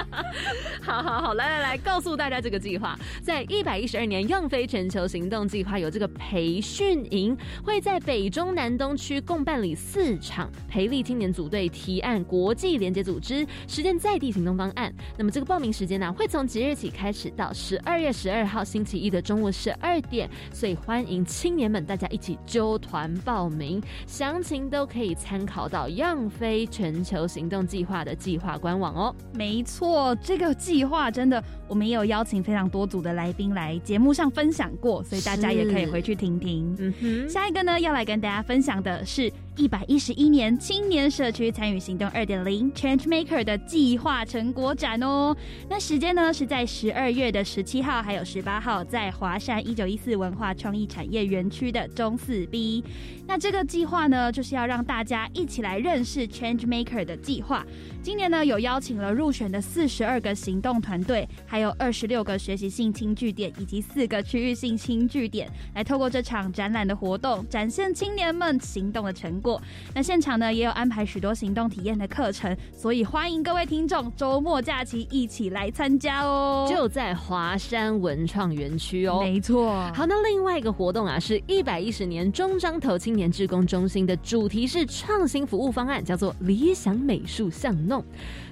[0.84, 7.34] 好好好，来来来，告诉大家这个计划，在一百一十二年“样飞全球行动计划”有这个培训营，
[7.64, 11.70] 会在北中南东区共办理四场培力青年组队。
[11.86, 14.92] 提案国际连接组织实践在地行动方案。
[15.16, 20.28] 那么这个报名时间呢，会从即日起开始到十二月十二号星期一的中午十二点。
[20.52, 29.14] 所以欢迎青年们大家一起揪团报名，详情都可以参考到样飞全球行动计划的计划官网哦。
[29.32, 36.74] 没错，这个计划真的，我们也有邀请非常多组的来宾来节目上分享过，所以大家也可以回去听听。
[36.80, 39.32] 嗯哼，下一个呢，要来跟大家分享的是。
[39.56, 45.34] 一百一十一年青年社区参与行动二点零 Change Maker 的计划成果展哦。
[45.66, 52.84] 那时间呢是在十二月的十七号还有十八号，在华山一九一四文化创意产业园区的中四 B。
[53.26, 57.64] 那这个计划呢，就是要让大家一起来认识 Change Maker 的计划。
[58.02, 69.40] 今年呢，有邀请了入选的四十二个行动团队，还有二十六个学习性轻据点，以及四个区域性轻据点，来透过这场展览的活动，展现青年们行动的成。
[69.46, 69.62] 过，
[69.94, 76.66] 那现场呢也有安排许多行动体验的课程，所以欢迎各位听众周末假期一起来参加哦。
[76.68, 79.70] 就在华山文创园区哦，没错。
[79.94, 88.04] 好，那另外一个活动啊，是一百一十年中彰投青年志工中心的主题是创新服务方案，叫做理想美术巷弄。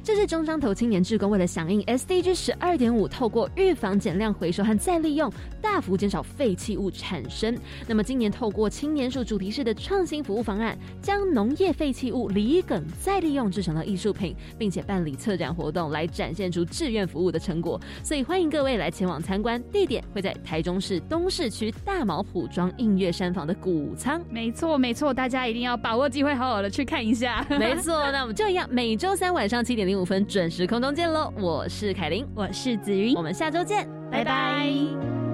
[0.04, 5.32] 这是中彰投青年志工为了响应 SDG 十二点五，透过预防、减量、回收和再利用，
[5.62, 7.56] 大幅减少废弃物产生。
[7.88, 17.80] 那么今年透过青年树主题式的创新服务方案，将农业废弃物梨梗再利用制成了艺术品，并且办理策展活动来展现出志愿服务的成果。
[18.02, 24.22] 所以欢迎各位来前往参观，地点会在台中市东市区大毛埔庄映月山房的谷仓。
[24.28, 27.42] 没错没错，大家一定要把握机会，好好的去看一下。
[27.58, 29.94] 没错，那我们就一样，每周三晚上七点零。
[29.94, 31.32] 五分准时空中见喽！
[31.38, 35.33] 我是凯琳，我是子云，我们下周见，拜拜。